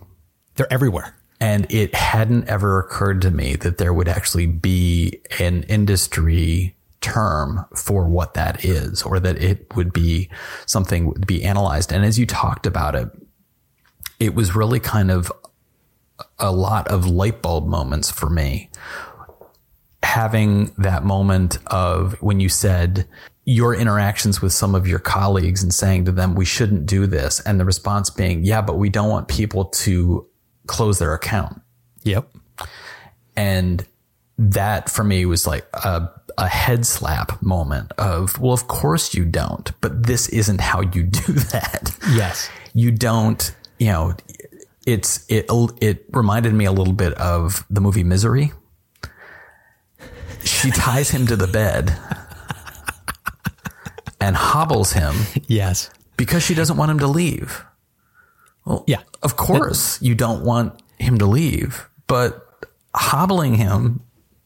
they're 0.56 0.72
everywhere. 0.72 1.16
And 1.40 1.70
it 1.70 1.94
hadn't 1.94 2.48
ever 2.48 2.80
occurred 2.80 3.22
to 3.24 3.32
me 3.32 3.56
that 3.58 3.78
there 3.78 3.94
would 3.94 4.08
actually 4.08 4.48
be 4.48 5.22
an 5.40 5.64
industry 5.64 6.76
term 7.02 7.66
for 7.76 8.08
what 8.08 8.34
that 8.34 8.66
is, 8.66 9.04
or 9.04 9.20
that 9.20 9.42
it 9.42 9.76
would 9.76 9.94
be 9.94 10.30
something 10.66 11.06
would 11.06 11.28
be 11.28 11.44
analyzed. 11.44 11.92
And 11.92 12.04
as 12.04 12.18
you 12.18 12.26
talked 12.26 12.66
about 12.66 12.96
it, 12.96 13.10
it 14.20 14.34
was 14.34 14.56
really 14.56 14.80
kind 14.80 15.12
of 15.12 15.32
a 16.40 16.52
lot 16.52 16.88
of 16.88 17.06
light 17.06 17.42
bulb 17.42 17.68
moments 17.68 18.10
for 18.10 18.30
me. 18.30 18.70
Having 20.04 20.74
that 20.78 21.04
moment 21.04 21.58
of 21.68 22.14
when 22.22 22.40
you 22.40 22.48
said 22.48 23.08
your 23.44 23.76
interactions 23.76 24.42
with 24.42 24.54
some 24.54 24.74
of 24.74 24.88
your 24.88 25.00
colleagues 25.00 25.62
and 25.62 25.74
saying 25.74 26.06
to 26.06 26.12
them, 26.12 26.34
we 26.34 26.46
shouldn't 26.46 26.86
do 26.86 27.06
this. 27.06 27.40
And 27.42 27.60
the 27.60 27.66
response 27.66 28.10
being, 28.10 28.44
yeah, 28.44 28.62
but 28.62 28.78
we 28.78 28.90
don't 28.90 29.10
want 29.10 29.28
people 29.28 29.66
to 29.66 30.28
close 30.68 31.00
their 31.00 31.14
account. 31.14 31.62
Yep. 32.04 32.30
And 33.36 33.86
that 34.38 34.90
for 34.90 35.04
me 35.04 35.26
was 35.26 35.48
like 35.48 35.66
a, 35.74 36.10
a 36.38 36.48
head 36.48 36.86
slap 36.86 37.42
moment 37.42 37.92
of, 37.98 38.40
well, 38.40 38.54
of 38.54 38.68
course 38.68 39.14
you 39.14 39.26
don't, 39.26 39.72
but 39.82 40.04
this 40.08 40.28
isn't 40.30 40.62
how 40.62 40.82
you 40.82 41.04
do 41.04 41.34
that 41.34 41.96
Yes. 42.14 42.50
you 42.74 42.92
don't, 42.92 43.56
you 43.80 43.88
know, 43.88 44.16
it's 44.86 45.26
it 45.30 45.46
it 45.82 46.06
reminded 46.12 46.54
me 46.54 46.66
a 46.66 46.72
little 46.72 46.94
bit 46.94 47.14
of 47.16 47.66
the 47.72 47.82
movie 47.82 48.04
Misery. 48.04 48.52
She 50.44 50.70
ties 50.70 51.10
him 51.10 51.26
to 51.28 51.36
the 51.36 51.48
bed 51.48 51.98
and 54.22 54.36
hobbles 54.36 54.94
him 54.94 55.16
Yes. 55.48 55.90
because 56.18 56.44
she 56.44 56.54
doesn't 56.54 56.78
want 56.78 56.92
him 56.92 57.00
to 57.00 57.08
leave. 57.08 57.66
Well, 58.66 58.84
Yeah. 58.88 59.02
Of 59.26 59.36
course, 59.38 60.02
you 60.02 60.16
don't 60.16 60.44
want 60.46 60.82
him 61.00 61.18
to 61.18 61.26
leave, 61.26 61.90
but 62.08 62.48
hobbling 62.96 63.56
him 63.56 64.02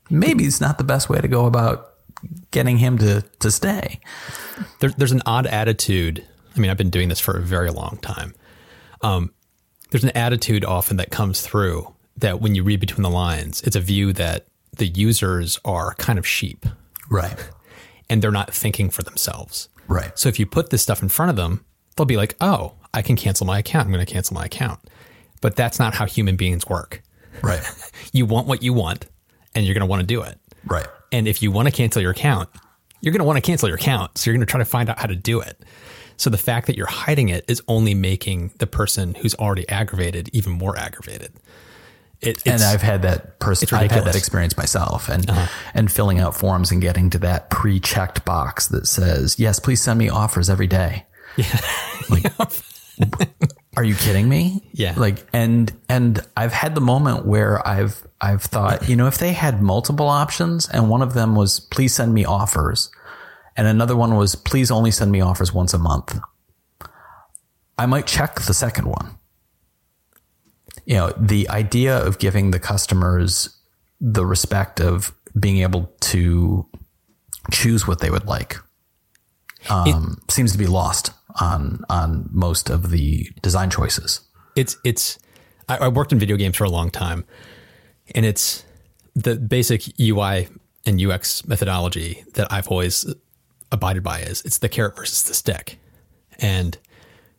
maybe 0.09 0.45
is 0.45 0.59
not 0.59 0.77
the 0.77 0.83
best 0.83 1.09
way 1.09 1.19
to 1.19 1.27
go 1.27 1.45
about 1.45 1.93
getting 2.51 2.77
him 2.77 2.97
to 2.99 3.21
to 3.39 3.51
stay. 3.51 3.99
there, 4.79 4.89
there's 4.97 5.11
an 5.11 5.21
odd 5.25 5.45
attitude. 5.47 6.25
I 6.55 6.59
mean, 6.59 6.71
I've 6.71 6.77
been 6.77 6.89
doing 6.89 7.09
this 7.09 7.19
for 7.19 7.37
a 7.37 7.41
very 7.41 7.69
long 7.69 7.99
time. 8.01 8.33
Um, 9.01 9.31
there's 9.91 10.03
an 10.03 10.15
attitude 10.15 10.65
often 10.65 10.97
that 10.97 11.11
comes 11.11 11.41
through 11.41 11.93
that 12.17 12.41
when 12.41 12.55
you 12.55 12.63
read 12.63 12.79
between 12.79 13.03
the 13.03 13.09
lines, 13.09 13.61
it's 13.61 13.75
a 13.75 13.79
view 13.81 14.11
that 14.13 14.47
the 14.75 14.87
users 14.87 15.59
are 15.63 15.93
kind 15.95 16.17
of 16.19 16.27
sheep 16.27 16.65
Right. 17.09 17.37
and 18.09 18.21
they're 18.21 18.31
not 18.31 18.53
thinking 18.53 18.89
for 18.89 19.03
themselves. 19.03 19.69
Right. 19.87 20.17
So 20.19 20.27
if 20.29 20.39
you 20.39 20.45
put 20.45 20.69
this 20.69 20.81
stuff 20.81 21.01
in 21.01 21.09
front 21.09 21.29
of 21.29 21.35
them, 21.37 21.63
they'll 21.95 22.05
be 22.05 22.17
like, 22.17 22.35
oh, 22.41 22.73
I 22.93 23.01
can 23.01 23.15
cancel 23.15 23.45
my 23.45 23.59
account. 23.59 23.85
I'm 23.85 23.93
going 23.93 24.05
to 24.05 24.11
cancel 24.11 24.33
my 24.33 24.45
account. 24.45 24.79
But 25.41 25.55
that's 25.55 25.79
not 25.79 25.93
how 25.93 26.05
human 26.05 26.35
beings 26.35 26.67
work. 26.67 27.01
Right. 27.41 27.61
You 28.11 28.25
want 28.25 28.47
what 28.47 28.63
you 28.63 28.73
want 28.73 29.05
and 29.53 29.65
you're 29.65 29.75
going 29.75 29.81
to 29.81 29.85
want 29.85 29.99
to 29.99 30.07
do 30.07 30.23
it. 30.23 30.39
Right. 30.65 30.87
And 31.11 31.27
if 31.27 31.43
you 31.43 31.51
want 31.51 31.67
to 31.67 31.71
cancel 31.71 32.01
your 32.01 32.09
account, 32.09 32.49
you're 33.01 33.11
going 33.11 33.19
to 33.19 33.25
want 33.25 33.37
to 33.37 33.41
cancel 33.41 33.69
your 33.69 33.77
account. 33.77 34.17
So 34.17 34.29
you're 34.29 34.35
going 34.35 34.45
to 34.45 34.49
try 34.49 34.57
to 34.57 34.65
find 34.65 34.89
out 34.89 34.97
how 34.97 35.05
to 35.05 35.15
do 35.15 35.39
it. 35.39 35.61
So 36.17 36.29
the 36.29 36.37
fact 36.37 36.67
that 36.67 36.75
you're 36.75 36.87
hiding 36.87 37.29
it 37.29 37.45
is 37.47 37.61
only 37.67 37.93
making 37.93 38.51
the 38.57 38.65
person 38.65 39.13
who's 39.13 39.35
already 39.35 39.67
aggravated 39.69 40.29
even 40.33 40.53
more 40.53 40.77
aggravated. 40.77 41.33
It, 42.21 42.45
and 42.45 42.61
I've 42.61 42.81
had 42.81 43.03
that 43.03 43.39
person. 43.39 43.69
I've 43.77 43.91
had 43.91 44.03
that 44.03 44.15
experience 44.15 44.57
myself, 44.57 45.07
and 45.07 45.29
uh-huh. 45.29 45.47
and 45.73 45.89
filling 45.89 46.19
out 46.19 46.35
forms 46.35 46.69
and 46.69 46.81
getting 46.81 47.09
to 47.11 47.19
that 47.19 47.49
pre-checked 47.49 48.25
box 48.25 48.67
that 48.67 48.87
says, 48.87 49.39
"Yes, 49.39 49.59
please 49.59 49.81
send 49.81 49.97
me 49.97 50.09
offers 50.09 50.49
every 50.49 50.67
day." 50.67 51.05
Yeah. 51.37 51.61
Like, 52.09 52.25
are 53.77 53.83
you 53.83 53.95
kidding 53.95 54.27
me? 54.27 54.69
Yeah. 54.73 54.93
Like, 54.97 55.25
and 55.33 55.71
and 55.87 56.25
I've 56.35 56.53
had 56.53 56.75
the 56.75 56.81
moment 56.81 57.25
where 57.25 57.65
I've 57.67 58.05
I've 58.19 58.43
thought, 58.43 58.89
you 58.89 58.95
know, 58.95 59.07
if 59.07 59.17
they 59.17 59.33
had 59.33 59.61
multiple 59.61 60.07
options, 60.07 60.67
and 60.69 60.89
one 60.89 61.01
of 61.01 61.13
them 61.13 61.35
was, 61.35 61.59
"Please 61.59 61.95
send 61.95 62.13
me 62.13 62.25
offers," 62.25 62.91
and 63.55 63.67
another 63.67 63.95
one 63.95 64.15
was, 64.15 64.35
"Please 64.35 64.71
only 64.71 64.91
send 64.91 65.11
me 65.11 65.21
offers 65.21 65.53
once 65.53 65.73
a 65.73 65.79
month," 65.79 66.19
I 67.77 67.85
might 67.85 68.07
check 68.07 68.41
the 68.41 68.53
second 68.53 68.85
one 68.85 69.19
you 70.89 70.95
know, 70.95 71.13
the 71.15 71.47
idea 71.49 71.95
of 71.95 72.17
giving 72.17 72.49
the 72.49 72.59
customers 72.59 73.55
the 74.01 74.25
respect 74.25 74.81
of 74.81 75.13
being 75.39 75.59
able 75.59 75.93
to 75.99 76.65
choose 77.51 77.87
what 77.87 77.99
they 77.99 78.09
would 78.09 78.25
like 78.25 78.57
um, 79.69 80.17
it, 80.23 80.31
seems 80.31 80.51
to 80.51 80.57
be 80.57 80.65
lost 80.65 81.11
on 81.39 81.83
on 81.89 82.29
most 82.31 82.69
of 82.69 82.91
the 82.91 83.29
design 83.41 83.69
choices. 83.69 84.21
It's 84.55 84.77
it's 84.83 85.19
I, 85.67 85.77
I 85.77 85.87
worked 85.87 86.11
in 86.11 86.19
video 86.19 86.37
games 86.37 86.57
for 86.57 86.63
a 86.63 86.69
long 86.69 86.89
time, 86.89 87.25
and 88.15 88.25
it's 88.25 88.65
the 89.15 89.35
basic 89.35 89.99
UI 89.99 90.47
and 90.85 91.01
UX 91.01 91.45
methodology 91.45 92.23
that 92.33 92.51
I've 92.51 92.67
always 92.67 93.13
abided 93.71 94.03
by 94.03 94.21
is 94.21 94.41
it's 94.43 94.57
the 94.59 94.69
carrot 94.69 94.95
versus 94.95 95.23
the 95.23 95.33
stick, 95.33 95.79
and 96.39 96.77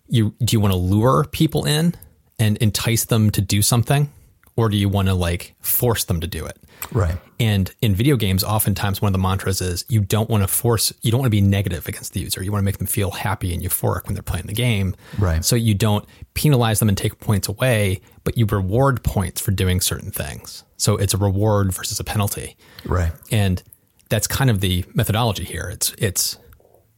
you 0.08 0.34
do 0.44 0.54
you 0.54 0.60
want 0.60 0.72
to 0.72 0.78
lure 0.78 1.24
people 1.30 1.64
in 1.64 1.94
and 2.38 2.56
entice 2.58 3.04
them 3.04 3.30
to 3.30 3.40
do 3.40 3.62
something 3.62 4.12
or 4.56 4.68
do 4.68 4.76
you 4.76 4.88
want 4.88 5.08
to 5.08 5.14
like 5.14 5.54
force 5.60 6.04
them 6.04 6.20
to 6.20 6.26
do 6.26 6.44
it 6.44 6.58
right. 6.92 7.16
And 7.38 7.72
in 7.80 7.94
video 7.94 8.16
games 8.16 8.44
oftentimes 8.44 9.00
one 9.00 9.08
of 9.08 9.12
the 9.12 9.18
mantras 9.18 9.60
is 9.60 9.84
you 9.88 10.00
don't 10.00 10.28
want 10.28 10.42
to 10.42 10.48
force 10.48 10.92
you 11.02 11.10
don't 11.10 11.20
want 11.20 11.26
to 11.26 11.36
be 11.36 11.40
negative 11.40 11.88
against 11.88 12.12
the 12.12 12.20
user. 12.20 12.42
You 12.42 12.52
want 12.52 12.62
to 12.62 12.64
make 12.64 12.78
them 12.78 12.86
feel 12.86 13.10
happy 13.10 13.54
and 13.54 13.62
euphoric 13.62 14.06
when 14.06 14.14
they're 14.14 14.22
playing 14.22 14.46
the 14.46 14.52
game. 14.52 14.94
Right. 15.18 15.44
So 15.44 15.56
you 15.56 15.74
don't 15.74 16.04
penalize 16.34 16.78
them 16.78 16.88
and 16.88 16.98
take 16.98 17.18
points 17.20 17.48
away 17.48 18.00
but 18.24 18.36
you 18.36 18.46
reward 18.46 19.02
points 19.02 19.40
for 19.40 19.50
doing 19.50 19.80
certain 19.80 20.10
things. 20.10 20.64
So 20.76 20.96
it's 20.96 21.14
a 21.14 21.16
reward 21.16 21.72
versus 21.72 22.00
a 22.00 22.04
penalty. 22.04 22.56
Right. 22.84 23.12
And 23.30 23.62
that's 24.08 24.26
kind 24.26 24.50
of 24.50 24.60
the 24.60 24.84
methodology 24.94 25.44
here. 25.44 25.68
It's 25.72 25.94
it's 25.98 26.38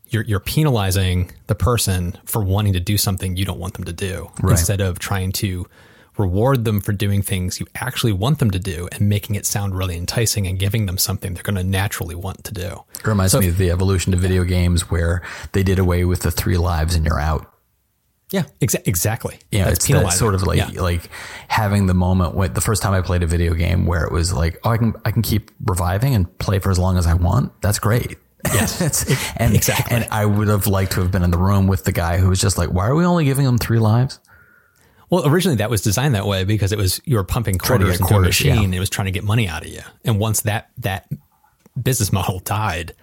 you're 0.08 0.24
you're 0.24 0.40
penalizing 0.40 1.30
the 1.46 1.54
person 1.54 2.18
for 2.24 2.42
wanting 2.42 2.74
to 2.74 2.80
do 2.80 2.96
something 2.98 3.36
you 3.36 3.44
don't 3.44 3.58
want 3.58 3.74
them 3.74 3.84
to 3.84 3.92
do 3.92 4.30
right. 4.40 4.52
instead 4.52 4.80
of 4.80 4.98
trying 4.98 5.32
to 5.32 5.66
reward 6.18 6.64
them 6.64 6.80
for 6.80 6.92
doing 6.92 7.22
things 7.22 7.58
you 7.58 7.66
actually 7.74 8.12
want 8.12 8.38
them 8.38 8.50
to 8.50 8.58
do 8.58 8.88
and 8.92 9.08
making 9.08 9.36
it 9.36 9.46
sound 9.46 9.74
really 9.74 9.96
enticing 9.96 10.46
and 10.46 10.58
giving 10.58 10.86
them 10.86 10.98
something 10.98 11.34
they're 11.34 11.42
going 11.42 11.56
to 11.56 11.64
naturally 11.64 12.14
want 12.14 12.44
to 12.44 12.52
do. 12.52 12.84
It 12.94 13.06
reminds 13.06 13.32
so, 13.32 13.40
me 13.40 13.48
of 13.48 13.58
the 13.58 13.70
evolution 13.70 14.12
of 14.12 14.20
video 14.20 14.44
games 14.44 14.90
where 14.90 15.22
they 15.52 15.62
did 15.62 15.78
away 15.78 16.04
with 16.04 16.20
the 16.20 16.30
three 16.30 16.56
lives 16.56 16.94
and 16.94 17.04
you're 17.04 17.20
out. 17.20 17.48
Yeah, 18.30 18.44
exa- 18.62 18.86
exactly. 18.86 19.38
Yeah, 19.50 19.64
That's 19.64 19.78
it's 19.80 19.88
that 19.88 20.12
sort 20.14 20.34
of 20.34 20.42
like 20.42 20.56
yeah. 20.56 20.80
like 20.80 21.10
having 21.48 21.86
the 21.86 21.94
moment 21.94 22.34
when 22.34 22.54
the 22.54 22.62
first 22.62 22.82
time 22.82 22.94
I 22.94 23.02
played 23.02 23.22
a 23.22 23.26
video 23.26 23.52
game 23.52 23.84
where 23.84 24.04
it 24.04 24.10
was 24.12 24.32
like, 24.32 24.58
oh, 24.64 24.70
I 24.70 24.78
can 24.78 24.94
I 25.04 25.10
can 25.10 25.20
keep 25.20 25.50
reviving 25.66 26.14
and 26.14 26.38
play 26.38 26.58
for 26.58 26.70
as 26.70 26.78
long 26.78 26.96
as 26.96 27.06
I 27.06 27.12
want. 27.12 27.52
That's 27.60 27.78
great. 27.78 28.16
Yes, 28.46 29.04
and 29.36 29.54
exactly. 29.54 29.94
And 29.94 30.06
I 30.10 30.24
would 30.24 30.48
have 30.48 30.66
liked 30.66 30.92
to 30.92 31.00
have 31.00 31.10
been 31.10 31.22
in 31.22 31.30
the 31.30 31.38
room 31.38 31.66
with 31.66 31.84
the 31.84 31.92
guy 31.92 32.16
who 32.16 32.30
was 32.30 32.40
just 32.40 32.56
like, 32.56 32.70
"Why 32.70 32.86
are 32.86 32.94
we 32.94 33.04
only 33.04 33.26
giving 33.26 33.44
him 33.44 33.58
three 33.58 33.78
lives?" 33.78 34.18
Well, 35.12 35.28
originally 35.28 35.58
that 35.58 35.68
was 35.68 35.82
designed 35.82 36.14
that 36.14 36.26
way 36.26 36.44
because 36.44 36.72
it 36.72 36.78
was 36.78 36.98
you 37.04 37.16
were 37.16 37.22
pumping 37.22 37.58
quarters 37.58 37.96
into 37.96 38.04
quarters, 38.04 38.24
a 38.24 38.28
machine 38.28 38.54
yeah. 38.54 38.62
and 38.62 38.74
it 38.74 38.80
was 38.80 38.88
trying 38.88 39.04
to 39.04 39.10
get 39.10 39.24
money 39.24 39.46
out 39.46 39.60
of 39.60 39.68
you. 39.68 39.82
And 40.06 40.18
once 40.18 40.40
that 40.40 40.70
that 40.78 41.06
business 41.80 42.10
model 42.10 42.38
died, 42.38 42.94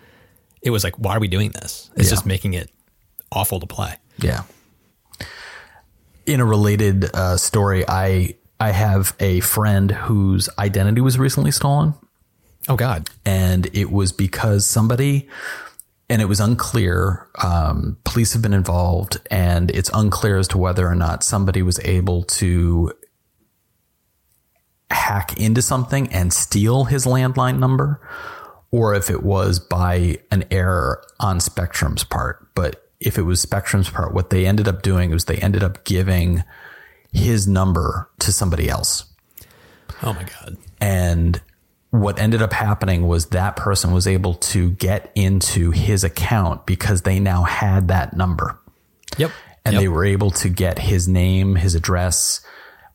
it 0.63 0.71
was 0.71 0.83
like, 0.83 0.95
why 0.97 1.15
are 1.15 1.19
we 1.19 1.27
doing 1.27 1.51
this? 1.51 1.91
It's 1.95 2.05
yeah. 2.05 2.09
just 2.09 2.25
making 2.25 2.55
it 2.55 2.71
awful 3.31 3.59
to 3.59 3.67
play. 3.67 3.93
Yeah. 4.17 4.41
In 6.25 6.39
a 6.39 6.45
related 6.45 7.13
uh, 7.13 7.37
story, 7.37 7.85
I 7.87 8.37
I 8.59 8.71
have 8.71 9.15
a 9.19 9.41
friend 9.41 9.91
whose 9.91 10.49
identity 10.57 11.01
was 11.01 11.19
recently 11.19 11.51
stolen. 11.51 11.93
Oh 12.67 12.75
God! 12.75 13.11
And 13.23 13.69
it 13.71 13.91
was 13.91 14.11
because 14.13 14.65
somebody, 14.65 15.29
and 16.09 16.21
it 16.21 16.25
was 16.25 16.39
unclear. 16.39 17.27
Um, 17.43 17.97
police 18.03 18.33
have 18.33 18.41
been 18.41 18.53
involved, 18.53 19.17
and 19.29 19.69
it's 19.71 19.91
unclear 19.93 20.37
as 20.37 20.47
to 20.49 20.57
whether 20.57 20.87
or 20.87 20.95
not 20.95 21.23
somebody 21.23 21.61
was 21.61 21.79
able 21.81 22.23
to 22.23 22.91
hack 24.89 25.37
into 25.39 25.61
something 25.61 26.11
and 26.11 26.33
steal 26.33 26.85
his 26.85 27.05
landline 27.05 27.59
number, 27.59 28.01
or 28.71 28.95
if 28.95 29.09
it 29.09 29.23
was 29.23 29.59
by 29.59 30.17
an 30.31 30.45
error 30.49 31.03
on 31.19 31.39
Spectrum's 31.39 32.03
part. 32.03 32.47
But 32.55 32.89
if 32.99 33.17
it 33.17 33.23
was 33.23 33.39
Spectrum's 33.39 33.89
part, 33.89 34.13
what 34.13 34.31
they 34.31 34.45
ended 34.45 34.67
up 34.67 34.81
doing 34.81 35.11
was 35.11 35.25
they 35.25 35.37
ended 35.37 35.63
up 35.63 35.83
giving 35.85 36.43
his 37.11 37.47
number 37.47 38.09
to 38.19 38.31
somebody 38.31 38.67
else. 38.67 39.05
Oh 40.01 40.13
my 40.13 40.23
God. 40.23 40.57
And 40.81 41.41
what 41.91 42.19
ended 42.19 42.41
up 42.41 42.53
happening 42.53 43.07
was 43.07 43.27
that 43.27 43.55
person 43.55 43.91
was 43.91 44.05
able 44.05 44.35
to 44.35 44.71
get 44.71 45.11
into 45.15 45.71
his 45.71 46.03
account 46.03 46.65
because 46.65 47.01
they 47.01 47.19
now 47.19 47.43
had 47.43 47.87
that 47.87 48.15
number. 48.15 48.59
Yep. 49.17 49.31
And 49.65 49.73
yep. 49.73 49.81
they 49.81 49.87
were 49.87 50.05
able 50.05 50.31
to 50.31 50.49
get 50.49 50.79
his 50.79 51.07
name, 51.07 51.55
his 51.55 51.75
address, 51.75 52.41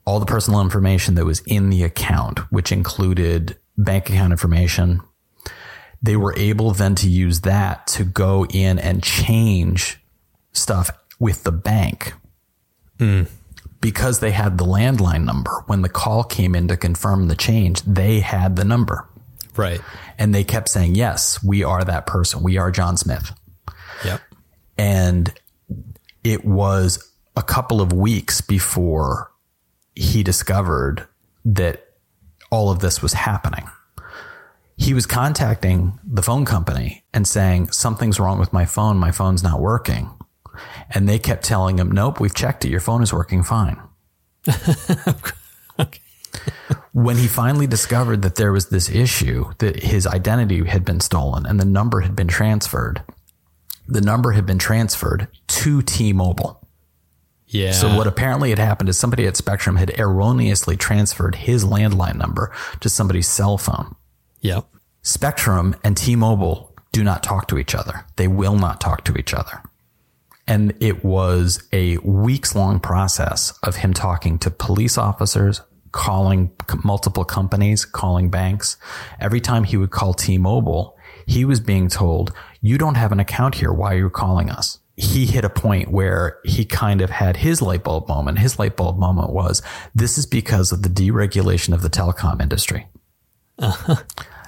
all 0.04 0.20
the 0.20 0.26
personal 0.26 0.60
information 0.60 1.16
that 1.16 1.24
was 1.24 1.40
in 1.40 1.70
the 1.70 1.82
account, 1.82 2.38
which 2.52 2.70
included 2.70 3.58
bank 3.76 4.08
account 4.08 4.32
information. 4.32 5.00
They 6.00 6.16
were 6.16 6.34
able 6.36 6.70
then 6.72 6.94
to 6.96 7.08
use 7.08 7.40
that 7.40 7.86
to 7.88 8.04
go 8.04 8.46
in 8.46 8.78
and 8.78 9.02
change 9.02 10.00
stuff 10.52 10.90
with 11.18 11.42
the 11.42 11.52
bank. 11.52 12.12
Mm 12.98 13.26
because 13.84 14.20
they 14.20 14.30
had 14.30 14.56
the 14.56 14.64
landline 14.64 15.24
number. 15.24 15.62
When 15.66 15.82
the 15.82 15.90
call 15.90 16.24
came 16.24 16.54
in 16.54 16.68
to 16.68 16.76
confirm 16.78 17.28
the 17.28 17.36
change, 17.36 17.82
they 17.82 18.20
had 18.20 18.56
the 18.56 18.64
number. 18.64 19.06
Right. 19.56 19.78
And 20.16 20.34
they 20.34 20.42
kept 20.42 20.70
saying, 20.70 20.94
yes, 20.94 21.44
we 21.44 21.62
are 21.64 21.84
that 21.84 22.06
person. 22.06 22.42
We 22.42 22.56
are 22.56 22.70
John 22.70 22.96
Smith. 22.96 23.38
Yep. 24.02 24.22
And 24.78 25.34
it 26.24 26.46
was 26.46 27.12
a 27.36 27.42
couple 27.42 27.82
of 27.82 27.92
weeks 27.92 28.40
before 28.40 29.30
he 29.94 30.22
discovered 30.22 31.06
that 31.44 31.86
all 32.50 32.70
of 32.70 32.78
this 32.78 33.02
was 33.02 33.12
happening. 33.12 33.68
He 34.78 34.94
was 34.94 35.04
contacting 35.04 36.00
the 36.02 36.22
phone 36.22 36.46
company 36.46 37.04
and 37.12 37.28
saying, 37.28 37.70
something's 37.72 38.18
wrong 38.18 38.38
with 38.38 38.50
my 38.50 38.64
phone. 38.64 38.96
My 38.96 39.12
phone's 39.12 39.42
not 39.42 39.60
working. 39.60 40.08
And 40.90 41.08
they 41.08 41.18
kept 41.18 41.44
telling 41.44 41.78
him, 41.78 41.90
nope, 41.90 42.20
we've 42.20 42.34
checked 42.34 42.64
it. 42.64 42.70
Your 42.70 42.80
phone 42.80 43.02
is 43.02 43.12
working 43.12 43.42
fine. 43.42 43.80
okay. 45.78 46.00
when 46.92 47.16
he 47.16 47.26
finally 47.26 47.66
discovered 47.66 48.22
that 48.22 48.36
there 48.36 48.52
was 48.52 48.68
this 48.68 48.88
issue, 48.88 49.52
that 49.58 49.82
his 49.82 50.06
identity 50.06 50.64
had 50.64 50.84
been 50.84 51.00
stolen 51.00 51.46
and 51.46 51.58
the 51.60 51.64
number 51.64 52.00
had 52.00 52.16
been 52.16 52.28
transferred, 52.28 53.02
the 53.86 54.00
number 54.00 54.32
had 54.32 54.46
been 54.46 54.58
transferred 54.58 55.28
to 55.46 55.82
T 55.82 56.12
Mobile. 56.12 56.60
Yeah. 57.46 57.72
So 57.72 57.96
what 57.96 58.06
apparently 58.06 58.50
had 58.50 58.58
happened 58.58 58.88
is 58.88 58.98
somebody 58.98 59.26
at 59.26 59.36
Spectrum 59.36 59.76
had 59.76 59.98
erroneously 59.98 60.76
transferred 60.76 61.36
his 61.36 61.64
landline 61.64 62.16
number 62.16 62.52
to 62.80 62.88
somebody's 62.88 63.28
cell 63.28 63.58
phone. 63.58 63.94
Yep. 64.40 64.66
Spectrum 65.02 65.76
and 65.84 65.96
T-Mobile 65.96 66.74
do 66.92 67.04
not 67.04 67.22
talk 67.22 67.46
to 67.48 67.58
each 67.58 67.74
other. 67.74 68.06
They 68.16 68.26
will 68.26 68.56
not 68.56 68.80
talk 68.80 69.04
to 69.04 69.16
each 69.16 69.34
other. 69.34 69.62
And 70.46 70.74
it 70.80 71.04
was 71.04 71.66
a 71.72 71.96
weeks 71.98 72.54
long 72.54 72.78
process 72.78 73.58
of 73.62 73.76
him 73.76 73.94
talking 73.94 74.38
to 74.40 74.50
police 74.50 74.98
officers, 74.98 75.62
calling 75.92 76.50
multiple 76.84 77.24
companies, 77.24 77.84
calling 77.84 78.28
banks. 78.28 78.76
Every 79.18 79.40
time 79.40 79.64
he 79.64 79.76
would 79.76 79.90
call 79.90 80.12
T-Mobile, 80.12 80.96
he 81.26 81.44
was 81.44 81.60
being 81.60 81.88
told, 81.88 82.32
you 82.60 82.76
don't 82.76 82.96
have 82.96 83.12
an 83.12 83.20
account 83.20 83.54
here. 83.54 83.72
Why 83.72 83.94
are 83.94 83.98
you 83.98 84.10
calling 84.10 84.50
us? 84.50 84.78
He 84.96 85.26
hit 85.26 85.44
a 85.44 85.50
point 85.50 85.90
where 85.90 86.38
he 86.44 86.64
kind 86.64 87.00
of 87.00 87.10
had 87.10 87.38
his 87.38 87.62
light 87.62 87.82
bulb 87.82 88.06
moment. 88.06 88.38
His 88.38 88.58
light 88.58 88.76
bulb 88.76 88.98
moment 88.98 89.30
was, 89.30 89.62
this 89.94 90.18
is 90.18 90.26
because 90.26 90.72
of 90.72 90.82
the 90.82 90.88
deregulation 90.88 91.72
of 91.72 91.82
the 91.82 91.90
telecom 91.90 92.42
industry. 92.42 92.86
Uh-huh. 93.58 93.96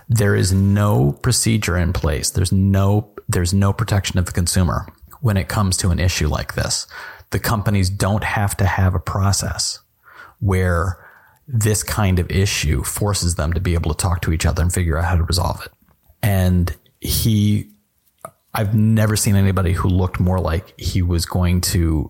There 0.08 0.36
is 0.36 0.52
no 0.52 1.12
procedure 1.12 1.76
in 1.76 1.92
place. 1.92 2.30
There's 2.30 2.52
no, 2.52 3.10
there's 3.28 3.54
no 3.54 3.72
protection 3.72 4.18
of 4.18 4.26
the 4.26 4.32
consumer 4.32 4.86
when 5.26 5.36
it 5.36 5.48
comes 5.48 5.76
to 5.76 5.90
an 5.90 5.98
issue 5.98 6.28
like 6.28 6.54
this. 6.54 6.86
The 7.30 7.40
companies 7.40 7.90
don't 7.90 8.22
have 8.22 8.56
to 8.58 8.64
have 8.64 8.94
a 8.94 9.00
process 9.00 9.80
where 10.38 11.04
this 11.48 11.82
kind 11.82 12.20
of 12.20 12.30
issue 12.30 12.84
forces 12.84 13.34
them 13.34 13.52
to 13.52 13.58
be 13.58 13.74
able 13.74 13.92
to 13.92 13.96
talk 14.00 14.22
to 14.22 14.32
each 14.32 14.46
other 14.46 14.62
and 14.62 14.72
figure 14.72 14.96
out 14.96 15.04
how 15.04 15.16
to 15.16 15.24
resolve 15.24 15.60
it. 15.66 15.72
And 16.22 16.76
he, 17.00 17.72
I've 18.54 18.72
never 18.72 19.16
seen 19.16 19.34
anybody 19.34 19.72
who 19.72 19.88
looked 19.88 20.20
more 20.20 20.38
like 20.38 20.78
he 20.78 21.02
was 21.02 21.26
going 21.26 21.60
to. 21.72 22.08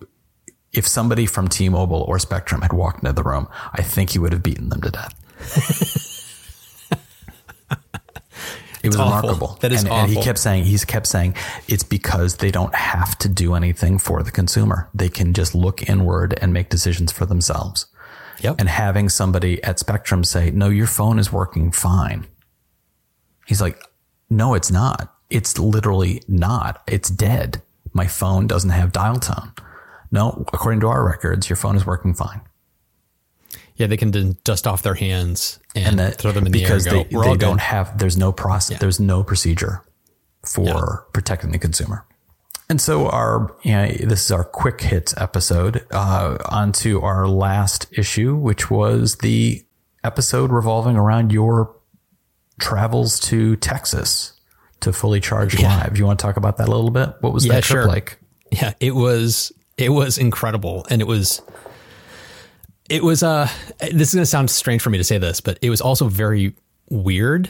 If 0.71 0.85
somebody 0.85 1.25
from 1.25 1.47
T-Mobile 1.47 2.03
or 2.03 2.19
Spectrum 2.19 2.61
had 2.61 2.71
walked 2.71 2.99
into 2.99 3.13
the 3.13 3.23
room, 3.23 3.47
I 3.73 3.81
think 3.81 4.11
he 4.11 4.19
would 4.19 4.31
have 4.31 4.43
beaten 4.43 4.69
them 4.69 4.81
to 4.81 4.91
death. 4.91 6.03
It 8.83 8.89
was 8.89 8.95
awful. 8.97 9.29
remarkable. 9.29 9.57
That 9.61 9.71
is 9.71 9.83
and, 9.83 9.91
and 9.91 10.09
he 10.09 10.21
kept 10.21 10.39
saying, 10.39 10.65
he's 10.65 10.85
kept 10.85 11.07
saying, 11.07 11.35
it's 11.67 11.83
because 11.83 12.37
they 12.37 12.51
don't 12.51 12.73
have 12.75 13.17
to 13.19 13.29
do 13.29 13.55
anything 13.55 13.97
for 13.97 14.23
the 14.23 14.31
consumer. 14.31 14.89
They 14.93 15.09
can 15.09 15.33
just 15.33 15.55
look 15.55 15.89
inward 15.89 16.37
and 16.41 16.53
make 16.53 16.69
decisions 16.69 17.11
for 17.11 17.25
themselves. 17.25 17.87
Yep. 18.41 18.55
And 18.59 18.69
having 18.69 19.09
somebody 19.09 19.63
at 19.63 19.79
Spectrum 19.79 20.23
say, 20.23 20.51
no, 20.51 20.69
your 20.69 20.85
phone 20.87 21.17
is 21.17 21.31
working 21.31 21.71
fine. 21.71 22.27
He's 23.47 23.61
like, 23.61 23.81
no, 24.29 24.53
it's 24.53 24.69
not. 24.69 25.15
It's 25.29 25.57
literally 25.57 26.21
not. 26.27 26.83
It's 26.87 27.09
dead. 27.09 27.61
My 27.93 28.05
phone 28.05 28.45
doesn't 28.45 28.69
have 28.69 28.91
dial 28.91 29.19
tone. 29.19 29.53
No, 30.11 30.45
according 30.53 30.81
to 30.81 30.87
our 30.87 31.03
records, 31.05 31.49
your 31.49 31.57
phone 31.57 31.75
is 31.75 31.85
working 31.85 32.13
fine. 32.13 32.41
yeah, 33.77 33.87
they 33.87 33.97
can 33.97 34.37
dust 34.43 34.67
off 34.67 34.81
their 34.81 34.95
hands 34.95 35.59
and, 35.77 35.87
And 35.87 35.99
that 35.99 36.15
throw 36.15 36.31
them 36.31 36.45
in 36.45 36.51
the 36.51 36.61
air 36.63 36.67
because 36.67 36.85
go, 36.85 37.03
they, 37.03 37.29
they 37.31 37.37
don't 37.37 37.59
have 37.61 37.97
there's 37.97 38.17
no 38.17 38.31
process 38.31 38.79
there's 38.79 38.99
no 38.99 39.23
procedure 39.23 39.83
for 40.45 41.07
protecting 41.13 41.51
the 41.51 41.59
consumer. 41.59 42.05
And 42.69 42.81
so 42.81 43.07
our 43.09 43.55
you 43.63 43.71
know, 43.71 43.87
this 43.87 44.25
is 44.25 44.31
our 44.31 44.43
quick 44.43 44.81
hits 44.81 45.13
episode 45.17 45.85
uh, 45.91 46.37
onto 46.49 47.01
our 47.01 47.27
last 47.27 47.87
issue 47.97 48.35
which 48.35 48.69
was 48.69 49.17
the 49.17 49.63
episode 50.03 50.51
revolving 50.51 50.95
around 50.97 51.31
your 51.31 51.75
travels 52.59 53.19
to 53.19 53.55
texas 53.57 54.33
to 54.79 54.93
fully 54.93 55.19
charge 55.19 55.59
live. 55.59 55.97
You 55.97 56.05
want 56.05 56.19
to 56.19 56.23
talk 56.23 56.37
about 56.37 56.57
that 56.57 56.67
a 56.67 56.71
little 56.71 56.91
bit? 56.91 57.15
What 57.21 57.33
was 57.33 57.45
Yeah, 57.45 57.53
that 57.53 57.63
trip 57.63 57.83
sure. 57.83 57.87
like? 57.87 58.19
Yeah, 58.51 58.73
it 58.79 58.95
was 58.95 59.51
it 59.77 59.89
was 59.89 60.17
incredible, 60.17 60.85
and 60.89 61.01
it 61.01 61.07
was 61.07 61.41
it 62.89 63.03
was 63.03 63.23
uh 63.23 63.49
this 63.91 64.09
is 64.09 64.13
gonna 64.15 64.25
sound 64.25 64.49
strange 64.49 64.81
for 64.81 64.89
me 64.89 64.97
to 64.97 65.03
say 65.03 65.17
this, 65.17 65.41
but 65.41 65.59
it 65.61 65.69
was 65.69 65.81
also 65.81 66.07
very 66.07 66.53
weird 66.89 67.49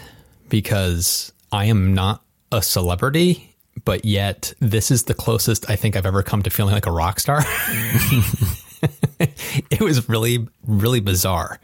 because 0.49 1.31
I 1.51 1.65
am 1.65 1.93
not 1.93 2.23
a 2.51 2.61
celebrity, 2.61 3.55
but 3.85 4.05
yet 4.05 4.53
this 4.59 4.91
is 4.91 5.03
the 5.03 5.13
closest 5.13 5.69
I 5.69 5.75
think 5.75 5.95
I've 5.95 6.05
ever 6.05 6.23
come 6.23 6.43
to 6.43 6.49
feeling 6.49 6.73
like 6.73 6.85
a 6.85 6.91
rock 6.91 7.19
star. 7.19 7.41
it 9.19 9.81
was 9.81 10.07
really 10.09 10.47
really 10.65 10.99
bizarre. 10.99 11.59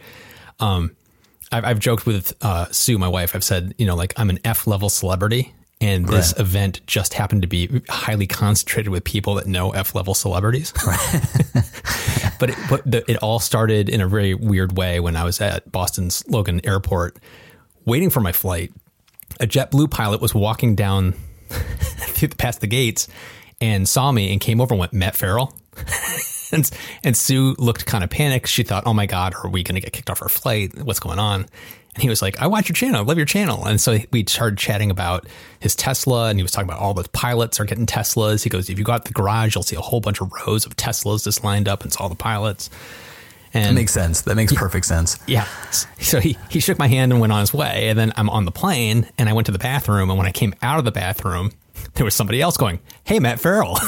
Um, 0.60 0.96
I've, 1.52 1.66
I've 1.66 1.80
joked 1.80 2.06
with 2.06 2.34
uh, 2.42 2.66
Sue, 2.72 2.98
my 2.98 3.08
wife. 3.08 3.36
I've 3.36 3.44
said, 3.44 3.76
you 3.78 3.86
know, 3.86 3.96
like 3.96 4.14
I'm 4.18 4.30
an 4.30 4.40
F 4.44 4.66
level 4.66 4.90
celebrity, 4.90 5.54
and 5.82 6.08
this 6.08 6.34
Right. 6.34 6.42
event 6.42 6.82
just 6.88 7.14
happened 7.14 7.42
to 7.42 7.48
be 7.48 7.82
highly 7.90 8.28
concentrated 8.28 8.92
with 8.92 9.04
people 9.04 9.36
that 9.36 9.48
know 9.48 9.72
F 9.72 9.96
level 9.96 10.14
celebrities. 10.14 10.72
but 12.40 12.50
it, 12.50 12.58
but 12.70 12.90
the, 12.90 13.04
it 13.10 13.18
all 13.18 13.40
started 13.40 13.90
in 13.90 14.02
a 14.02 14.08
very 14.08 14.34
weird 14.34 14.78
way 14.78 15.00
when 15.00 15.16
I 15.16 15.24
was 15.24 15.42
at 15.42 15.72
Boston's 15.72 16.24
Logan 16.28 16.62
Airport 16.64 17.18
waiting 17.86 18.10
for 18.10 18.22
my 18.22 18.32
flight. 18.32 18.72
A 19.40 19.48
JetBlue 19.48 19.90
pilot 19.92 20.22
was 20.22 20.34
walking 20.34 20.76
down 20.76 21.16
past 22.38 22.62
the 22.62 22.68
gates 22.68 23.08
and 23.60 23.88
saw 23.88 24.12
me 24.12 24.32
and 24.32 24.40
came 24.40 24.62
over 24.62 24.74
and 24.74 24.80
went, 24.80 24.94
Matt 24.94 25.16
Ferrell. 25.16 25.54
and, 26.52 26.70
and 27.04 27.18
Sue 27.18 27.56
looked 27.58 27.86
kind 27.86 28.04
of 28.04 28.10
panicked. 28.10 28.48
She 28.48 28.64
thought, 28.64 28.84
oh 28.86 28.94
my 28.94 29.06
God, 29.06 29.34
are 29.44 29.50
we 29.50 29.64
going 29.64 29.76
to 29.76 29.82
get 29.82 29.92
kicked 29.92 30.10
off 30.10 30.22
our 30.22 30.30
flight? 30.30 30.72
What's 30.84 31.00
going 31.00 31.20
on? 31.20 31.48
And 31.96 32.02
he 32.02 32.10
was 32.10 32.22
like, 32.22 32.42
I 32.42 32.48
watch 32.48 32.70
your 32.70 32.74
channel. 32.74 33.02
I 33.02 33.04
love 33.04 33.18
your 33.18 33.26
channel. 33.26 33.66
And 33.66 33.80
so 33.80 34.00
we 34.12 34.26
started 34.28 34.58
chatting 34.58 34.90
about 34.90 35.28
his 35.60 35.76
Tesla 35.76 36.30
and 36.30 36.40
he 36.40 36.44
was 36.44 36.52
talking 36.52 36.68
about 36.68 36.82
all 36.82 36.94
the 36.94 37.08
pilots 37.10 37.60
are 37.60 37.66
getting 37.66 37.86
Teslas. 37.86 38.44
He 38.44 38.50
goes, 38.50 38.70
if 38.70 38.80
you 38.80 38.84
go 38.84 38.94
out 38.94 39.06
the 39.06 39.14
garage, 39.14 39.54
you'll 39.56 39.64
see 39.64 39.76
a 39.76 39.82
whole 39.82 40.02
bunch 40.02 40.20
of 40.20 40.32
rows 40.32 40.66
of 40.66 40.76
Teslas 40.76 41.24
just 41.24 41.44
lined 41.44 41.68
up 41.68 41.82
and 41.82 41.90
it's 41.90 41.98
all 41.98 42.10
the 42.10 42.16
pilots. 42.16 42.70
And 43.54 43.66
that 43.66 43.74
makes 43.80 43.92
sense 43.92 44.22
that 44.22 44.34
makes 44.34 44.52
perfect 44.52 44.88
sense 44.88 45.20
yeah. 45.28 45.46
So 46.00 46.20
he, 46.20 46.36
he 46.50 46.60
shook 46.60 46.80
my 46.80 46.88
hand 46.88 47.12
and 47.12 47.22
went 47.22 47.32
on 47.32 47.42
his 47.42 47.54
way. 47.54 47.90
And 47.90 48.00
then 48.00 48.12
I'm 48.16 48.28
on 48.32 48.46
the 48.46 48.52
plane 48.52 49.08
and 49.20 49.30
I 49.30 49.34
went 49.34 49.46
to 49.46 49.52
the 49.52 49.60
bathroom. 49.60 50.10
And 50.10 50.18
when 50.18 50.26
I 50.26 50.32
came 50.32 50.56
out 50.64 50.80
of 50.80 50.86
the 50.86 50.92
bathroom, 50.92 51.52
there 51.96 52.06
was 52.06 52.14
somebody 52.16 52.42
else 52.42 52.58
going, 52.58 52.80
Hey, 53.04 53.20
Matt 53.20 53.40
Ferrell. 53.40 53.78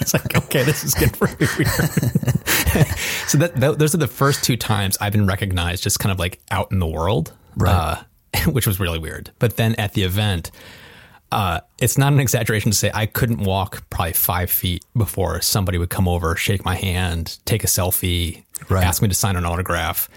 it's 0.00 0.14
like, 0.14 0.36
okay, 0.36 0.62
this 0.64 0.84
is 0.84 0.94
getting 0.94 1.14
really 1.20 1.36
weird. 1.58 1.68
so 3.26 3.38
that, 3.38 3.52
that, 3.56 3.78
those 3.78 3.94
are 3.94 3.98
the 3.98 4.06
first 4.08 4.44
two 4.44 4.56
times 4.56 4.96
I've 5.00 5.12
been 5.12 5.26
recognized 5.26 5.82
just 5.82 5.98
kind 6.00 6.12
of 6.12 6.18
like 6.18 6.40
out 6.50 6.72
in 6.72 6.78
the 6.78 6.86
world, 6.86 7.32
Right. 7.56 7.72
uh, 7.72 8.02
which 8.50 8.66
was 8.66 8.80
really 8.80 8.98
weird. 8.98 9.30
But 9.38 9.56
then 9.56 9.74
at 9.76 9.92
the 9.94 10.02
event, 10.02 10.50
uh, 11.32 11.60
it's 11.78 11.96
not 11.96 12.12
an 12.12 12.20
exaggeration 12.20 12.70
to 12.72 12.76
say 12.76 12.90
I 12.92 13.06
couldn't 13.06 13.38
walk 13.38 13.88
probably 13.90 14.12
five 14.14 14.50
feet 14.50 14.84
before 14.96 15.40
somebody 15.40 15.78
would 15.78 15.90
come 15.90 16.08
over, 16.08 16.34
shake 16.36 16.64
my 16.64 16.74
hand, 16.76 17.38
take 17.44 17.62
a 17.64 17.68
selfie, 17.68 18.44
Right. 18.68 18.84
ask 18.84 19.00
me 19.00 19.08
to 19.08 19.14
sign 19.14 19.36
an 19.36 19.46
autograph 19.46 20.08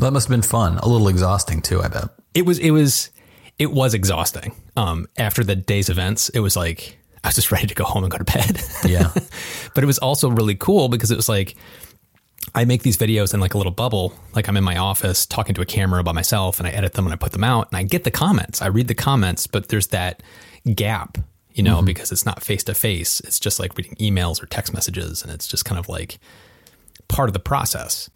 that 0.00 0.10
must 0.12 0.26
have 0.26 0.30
been 0.32 0.42
fun 0.42 0.78
a 0.78 0.88
little 0.88 1.06
exhausting 1.06 1.62
too 1.62 1.80
i 1.80 1.86
bet 1.86 2.08
it 2.34 2.44
was 2.44 2.58
it 2.58 2.72
was 2.72 3.10
it 3.58 3.72
was 3.72 3.94
exhausting. 3.94 4.54
Um, 4.76 5.06
after 5.16 5.44
the 5.44 5.56
day's 5.56 5.88
events, 5.88 6.28
it 6.30 6.40
was 6.40 6.56
like 6.56 6.98
I 7.22 7.28
was 7.28 7.36
just 7.36 7.52
ready 7.52 7.66
to 7.66 7.74
go 7.74 7.84
home 7.84 8.04
and 8.04 8.10
go 8.10 8.18
to 8.18 8.24
bed. 8.24 8.60
yeah 8.84 9.10
but 9.74 9.84
it 9.84 9.86
was 9.86 9.98
also 9.98 10.30
really 10.30 10.54
cool 10.54 10.88
because 10.88 11.10
it 11.10 11.16
was 11.16 11.28
like 11.28 11.56
I 12.54 12.64
make 12.64 12.82
these 12.82 12.96
videos 12.96 13.32
in 13.32 13.40
like 13.40 13.54
a 13.54 13.56
little 13.56 13.72
bubble. 13.72 14.12
Like 14.34 14.48
I'm 14.48 14.56
in 14.56 14.64
my 14.64 14.76
office 14.76 15.24
talking 15.24 15.54
to 15.54 15.62
a 15.62 15.66
camera 15.66 16.02
by 16.02 16.12
myself 16.12 16.58
and 16.58 16.68
I 16.68 16.70
edit 16.70 16.92
them 16.92 17.06
and 17.06 17.12
I 17.12 17.16
put 17.16 17.32
them 17.32 17.44
out 17.44 17.68
and 17.70 17.78
I 17.78 17.82
get 17.84 18.04
the 18.04 18.10
comments. 18.10 18.60
I 18.60 18.66
read 18.66 18.88
the 18.88 18.94
comments, 18.94 19.46
but 19.46 19.68
there's 19.68 19.88
that 19.88 20.22
gap, 20.74 21.18
you 21.52 21.62
know, 21.62 21.80
because 21.82 22.12
it's 22.12 22.26
not 22.26 22.42
face 22.42 22.62
to 22.64 22.74
face. 22.74 23.20
It's 23.20 23.40
just 23.40 23.58
like 23.58 23.76
reading 23.76 23.94
emails 23.96 24.42
or 24.42 24.46
text 24.46 24.74
messages 24.74 25.22
and 25.22 25.32
it's 25.32 25.46
just 25.46 25.64
kind 25.64 25.78
of 25.78 25.88
like 25.88 26.18
part 27.08 27.28
of 27.28 27.32
the 27.32 27.40
process. 27.40 28.10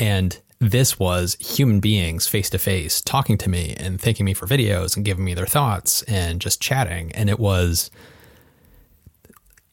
And 0.00 0.38
this 0.70 0.98
was 0.98 1.36
human 1.40 1.80
beings 1.80 2.26
face 2.26 2.48
to 2.50 2.58
face 2.58 3.00
talking 3.00 3.36
to 3.38 3.50
me 3.50 3.74
and 3.78 4.00
thanking 4.00 4.24
me 4.24 4.32
for 4.34 4.46
videos 4.46 4.96
and 4.96 5.04
giving 5.04 5.24
me 5.24 5.34
their 5.34 5.46
thoughts 5.46 6.02
and 6.04 6.40
just 6.40 6.60
chatting. 6.60 7.12
And 7.12 7.28
it 7.28 7.38
was 7.38 7.90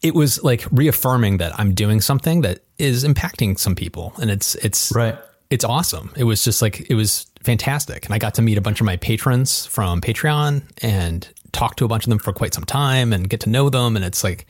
it 0.02 0.16
was 0.16 0.44
like 0.44 0.66
reaffirming 0.72 1.38
that 1.38 1.58
I'm 1.60 1.74
doing 1.74 2.02
something 2.02 2.42
that 2.42 2.60
is 2.80 3.04
impacting 3.04 3.58
some 3.58 3.76
people 3.76 4.14
and 4.20 4.32
it's 4.32 4.56
it's 4.56 4.92
right 4.94 5.18
it's 5.50 5.66
awesome. 5.66 6.12
It 6.16 6.24
was 6.24 6.44
just 6.46 6.62
like 6.62 6.90
it 6.90 6.96
was 6.96 7.26
fantastic. 7.44 8.06
And 8.06 8.14
I 8.14 8.18
got 8.18 8.34
to 8.36 8.42
meet 8.42 8.58
a 8.58 8.62
bunch 8.62 8.80
of 8.80 8.86
my 8.86 8.96
patrons 8.96 9.66
from 9.66 10.00
Patreon 10.00 10.62
and 10.82 11.28
talk 11.52 11.76
to 11.76 11.84
a 11.86 11.88
bunch 11.90 12.06
of 12.06 12.10
them 12.10 12.20
for 12.20 12.32
quite 12.32 12.54
some 12.54 12.64
time 12.64 13.12
and 13.12 13.30
get 13.30 13.42
to 13.42 13.50
know 13.50 13.70
them 13.70 13.96
and 13.98 14.06
it's 14.06 14.24
like 14.24 14.46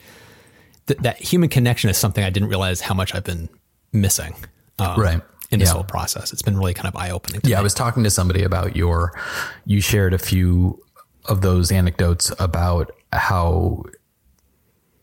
th- 0.88 1.00
that 1.00 1.18
human 1.20 1.50
connection 1.50 1.90
is 1.90 1.98
something 1.98 2.24
I 2.24 2.30
didn't 2.30 2.50
realize 2.50 2.82
how 2.82 2.94
much 2.94 3.16
I've 3.16 3.24
been 3.24 3.50
missing. 3.92 4.36
um, 4.80 5.00
Right. 5.00 5.22
In 5.52 5.60
this 5.60 5.70
Yeah. 5.70 5.74
whole 5.74 5.84
process. 5.84 6.32
It's 6.32 6.42
been 6.42 6.58
really 6.58 6.74
kind 6.74 6.88
of 6.88 6.96
eye 6.96 7.10
opening. 7.12 7.42
Yeah, 7.44 7.60
I 7.60 7.62
was 7.62 7.74
talking 7.74 8.04
to 8.06 8.10
somebody 8.10 8.44
about 8.44 8.76
your. 8.76 9.14
You 9.66 9.82
shared 9.82 10.14
a 10.14 10.18
few 10.18 10.82
of 11.26 11.42
those 11.42 11.72
anecdotes 11.72 12.32
about 12.40 12.92
how 13.12 13.84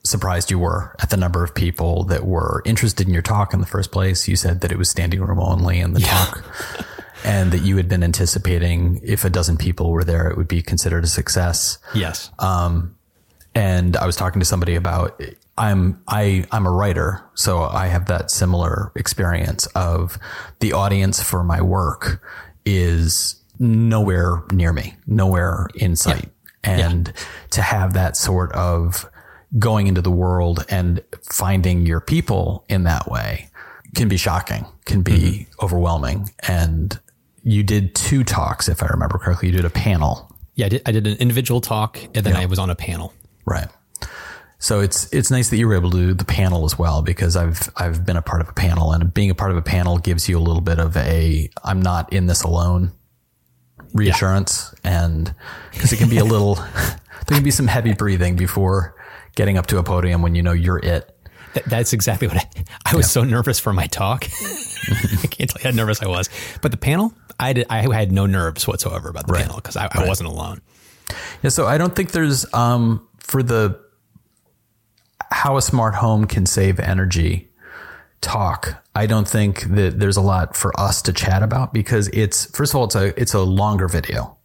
surprised 0.05 0.51
you 0.51 0.59
were 0.59 0.97
at 1.01 1.11
the 1.11 1.17
number 1.17 1.45
of 1.45 1.55
people 1.55 2.05
that 2.05 2.25
were 2.25 2.63
interested 2.65 3.07
in 3.07 3.13
your 3.13 3.23
talk 3.23 3.53
in 3.53 3.61
the 3.61 3.67
first 3.67 3.93
place. 3.93 4.27
You 4.27 4.37
said 4.37 4.63
that 4.63 4.73
it 4.73 4.79
was 4.79 4.89
standing 4.89 5.21
room 5.21 5.39
only 5.39 5.81
in 5.81 5.93
the 5.93 6.01
talk, 6.01 6.43
and 7.25 7.53
that 7.53 7.61
you 7.63 7.77
had 7.77 7.89
been 7.89 8.03
anticipating 8.03 9.01
if 9.03 9.25
a 9.25 9.31
dozen 9.31 9.57
people 9.59 9.91
were 9.91 10.05
there, 10.05 10.29
it 10.29 10.37
would 10.39 10.49
be 10.49 10.63
considered 10.63 11.05
a 11.05 11.09
success. 11.09 11.79
Yes. 11.95 12.31
Um, 12.39 12.97
and 13.55 13.97
I 13.97 14.07
was 14.07 14.17
talking 14.17 14.41
to 14.41 14.47
somebody 14.47 14.77
about 14.77 15.21
I'm 15.59 16.03
I 16.07 16.45
I'm 16.53 16.67
a 16.67 16.71
writer, 16.71 17.23
so 17.35 17.63
I 17.63 17.89
have 17.89 18.07
that 18.07 18.31
similar 18.31 18.93
experience 18.95 19.67
of 19.75 20.19
the 20.61 20.73
audience 20.73 21.23
for 21.23 21.43
my 21.45 21.61
work 21.61 22.23
is 22.65 23.43
nowhere 23.59 24.43
near 24.53 24.73
me, 24.73 24.95
nowhere 25.07 25.69
in 25.75 25.97
sight. 25.97 26.31
And 26.65 27.13
to 27.51 27.63
have 27.63 27.95
that 27.95 28.17
sort 28.17 28.53
of 28.53 29.09
going 29.59 29.87
into 29.87 30.03
the 30.03 30.11
world 30.11 30.65
and 30.69 31.03
finding 31.23 31.87
your 31.87 32.01
people 32.01 32.65
in 32.69 32.85
that 32.85 33.09
way 33.09 33.49
can 33.95 34.09
be 34.09 34.19
shocking, 34.19 34.67
can 34.85 35.03
be 35.03 35.13
mm-hmm. 35.13 35.65
overwhelming. 35.65 36.29
And 36.47 36.99
you 37.43 37.63
did 37.63 37.95
two 37.95 38.23
talks, 38.23 38.69
if 38.69 38.83
I 38.83 38.87
remember 38.87 39.17
correctly. 39.19 39.49
You 39.49 39.57
did 39.57 39.65
a 39.65 39.71
panel 39.71 40.29
yeah, 40.59 40.67
I 40.67 40.69
did, 40.71 40.83
I 40.87 40.91
did 40.91 41.07
an 41.07 41.17
individual 41.19 41.61
talk 41.61 42.01
and 42.17 42.27
then 42.27 42.35
I 42.35 42.47
was 42.47 42.59
on 42.59 42.69
a 42.69 42.75
panel. 42.75 43.15
Right. 43.45 43.69
So 44.61 44.81
it's 44.81 45.13
it's 45.13 45.31
nice 45.31 45.51
that 45.51 45.57
you 45.57 45.69
were 45.69 45.75
able 45.75 45.91
to 45.93 45.97
do 45.97 46.15
the 46.15 46.25
panel 46.25 46.65
as 46.65 46.79
well 46.79 47.01
because 47.03 47.37
I've 47.37 47.71
I've 47.77 48.05
been 48.05 48.17
a 48.17 48.23
part 48.23 48.41
of 48.41 48.49
a 48.49 48.53
panel 48.53 48.93
and 48.93 49.13
being 49.15 49.31
a 49.31 49.35
part 49.35 49.53
of 49.53 49.57
a 49.57 49.63
panel 49.63 49.99
gives 49.99 50.29
you 50.29 50.37
a 50.37 50.41
little 50.41 50.61
bit 50.61 50.81
of 50.81 50.97
a 50.97 51.49
I'm 51.63 51.81
not 51.81 52.13
in 52.13 52.27
this 52.27 52.43
alone 52.43 52.93
reassurance 53.95 54.75
and 54.85 55.33
because 55.73 55.93
it 55.93 55.97
can 55.99 56.09
be 56.11 56.19
a 56.19 56.25
little 56.25 56.55
there 57.27 57.37
can 57.37 57.45
be 57.45 57.53
some 57.53 57.69
heavy 57.69 57.95
breathing 57.95 58.35
before 58.35 58.97
getting 59.37 59.57
up 59.57 59.67
to 59.67 59.79
a 59.79 59.83
podium 59.85 60.23
when 60.23 60.35
you 60.35 60.43
know 60.43 60.53
you're 60.53 60.79
it. 60.79 61.15
Th- 61.55 61.65
that's 61.67 61.93
exactly 61.93 62.27
what 62.27 62.39
I, 62.39 62.65
I 62.93 62.97
was 62.97 63.11
so 63.11 63.23
nervous 63.23 63.61
for 63.61 63.73
my 63.73 63.87
talk. 63.87 64.25
I 64.91 65.27
can't 65.29 65.49
tell 65.49 65.63
you 65.63 65.71
how 65.71 65.77
nervous 65.77 66.03
I 66.03 66.09
was. 66.09 66.29
But 66.61 66.73
the 66.73 66.77
panel, 66.77 67.15
I 67.39 67.53
did, 67.53 67.67
I 67.71 67.95
had 67.95 68.11
no 68.11 68.27
nerves 68.27 68.67
whatsoever 68.67 69.09
about 69.09 69.29
the 69.29 69.35
panel 69.35 69.57
because 69.57 69.77
I, 69.77 69.89
I 69.93 70.07
wasn't 70.07 70.29
alone. 70.29 70.61
Yeah, 71.43 71.51
so 71.51 71.67
I 71.67 71.79
don't 71.79 71.95
think 71.95 72.11
there's 72.11 72.53
um 72.53 73.07
for 73.19 73.43
the 73.43 73.81
how 75.31 75.57
a 75.57 75.63
smart 75.63 75.95
home 75.95 76.27
can 76.27 76.47
save 76.47 76.81
energy 76.81 77.49
talk. 78.21 78.83
I 78.95 79.07
don't 79.07 79.29
think 79.29 79.63
that 79.75 80.01
there's 80.01 80.17
a 80.17 80.23
lot 80.23 80.57
for 80.57 80.79
us 80.79 81.03
to 81.03 81.13
chat 81.13 81.43
about 81.43 81.73
because 81.73 82.09
it's 82.09 82.47
first 82.57 82.73
of 82.73 82.77
all 82.77 82.85
it's 82.85 82.95
a 82.95 83.21
it's 83.21 83.35
a 83.35 83.43
longer 83.43 83.89
video. 83.89 84.37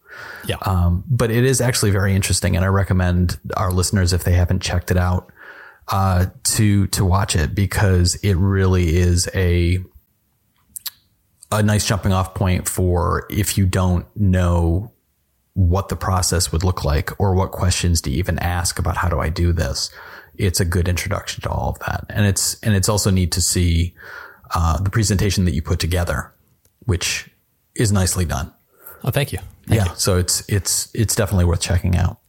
Yeah. 0.45 0.57
Um, 0.63 1.03
but 1.07 1.31
it 1.31 1.43
is 1.43 1.61
actually 1.61 1.91
very 1.91 2.13
interesting, 2.13 2.55
and 2.55 2.63
I 2.63 2.67
recommend 2.67 3.39
our 3.57 3.71
listeners 3.71 4.13
if 4.13 4.23
they 4.23 4.33
haven't 4.33 4.61
checked 4.61 4.91
it 4.91 4.97
out 4.97 5.31
uh, 5.87 6.27
to 6.43 6.87
to 6.87 7.05
watch 7.05 7.35
it 7.35 7.55
because 7.55 8.15
it 8.15 8.35
really 8.35 8.95
is 8.97 9.29
a 9.33 9.79
a 11.51 11.63
nice 11.63 11.85
jumping 11.85 12.11
off 12.11 12.33
point 12.33 12.67
for 12.67 13.25
if 13.29 13.57
you 13.57 13.65
don't 13.65 14.05
know 14.15 14.91
what 15.53 15.89
the 15.89 15.95
process 15.95 16.51
would 16.51 16.63
look 16.63 16.83
like 16.83 17.11
or 17.19 17.35
what 17.35 17.51
questions 17.51 18.01
to 18.01 18.11
even 18.11 18.39
ask 18.39 18.79
about 18.79 18.97
how 18.97 19.07
do 19.07 19.19
I 19.19 19.29
do 19.29 19.53
this. 19.53 19.91
It's 20.35 20.59
a 20.59 20.65
good 20.65 20.87
introduction 20.87 21.41
to 21.43 21.49
all 21.49 21.69
of 21.69 21.79
that, 21.79 22.05
and 22.09 22.25
it's 22.25 22.59
and 22.61 22.75
it's 22.75 22.89
also 22.89 23.11
neat 23.11 23.31
to 23.33 23.41
see 23.41 23.93
uh, 24.55 24.79
the 24.81 24.89
presentation 24.89 25.45
that 25.45 25.53
you 25.53 25.61
put 25.61 25.79
together, 25.79 26.33
which 26.85 27.29
is 27.75 27.91
nicely 27.91 28.25
done. 28.25 28.53
Oh, 29.03 29.11
thank 29.11 29.31
you. 29.31 29.39
Thank 29.67 29.81
yeah, 29.81 29.89
you. 29.91 29.95
so 29.95 30.17
it's 30.17 30.43
it's 30.49 30.89
it's 30.93 31.15
definitely 31.15 31.45
worth 31.45 31.61
checking 31.61 31.95
out. 31.95 32.19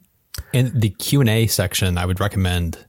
In 0.53 0.79
the 0.79 0.91
Q 0.91 1.21
and 1.21 1.31
A 1.31 1.47
section, 1.47 1.99
I 1.99 2.07
would 2.07 2.21
recommend 2.21 2.85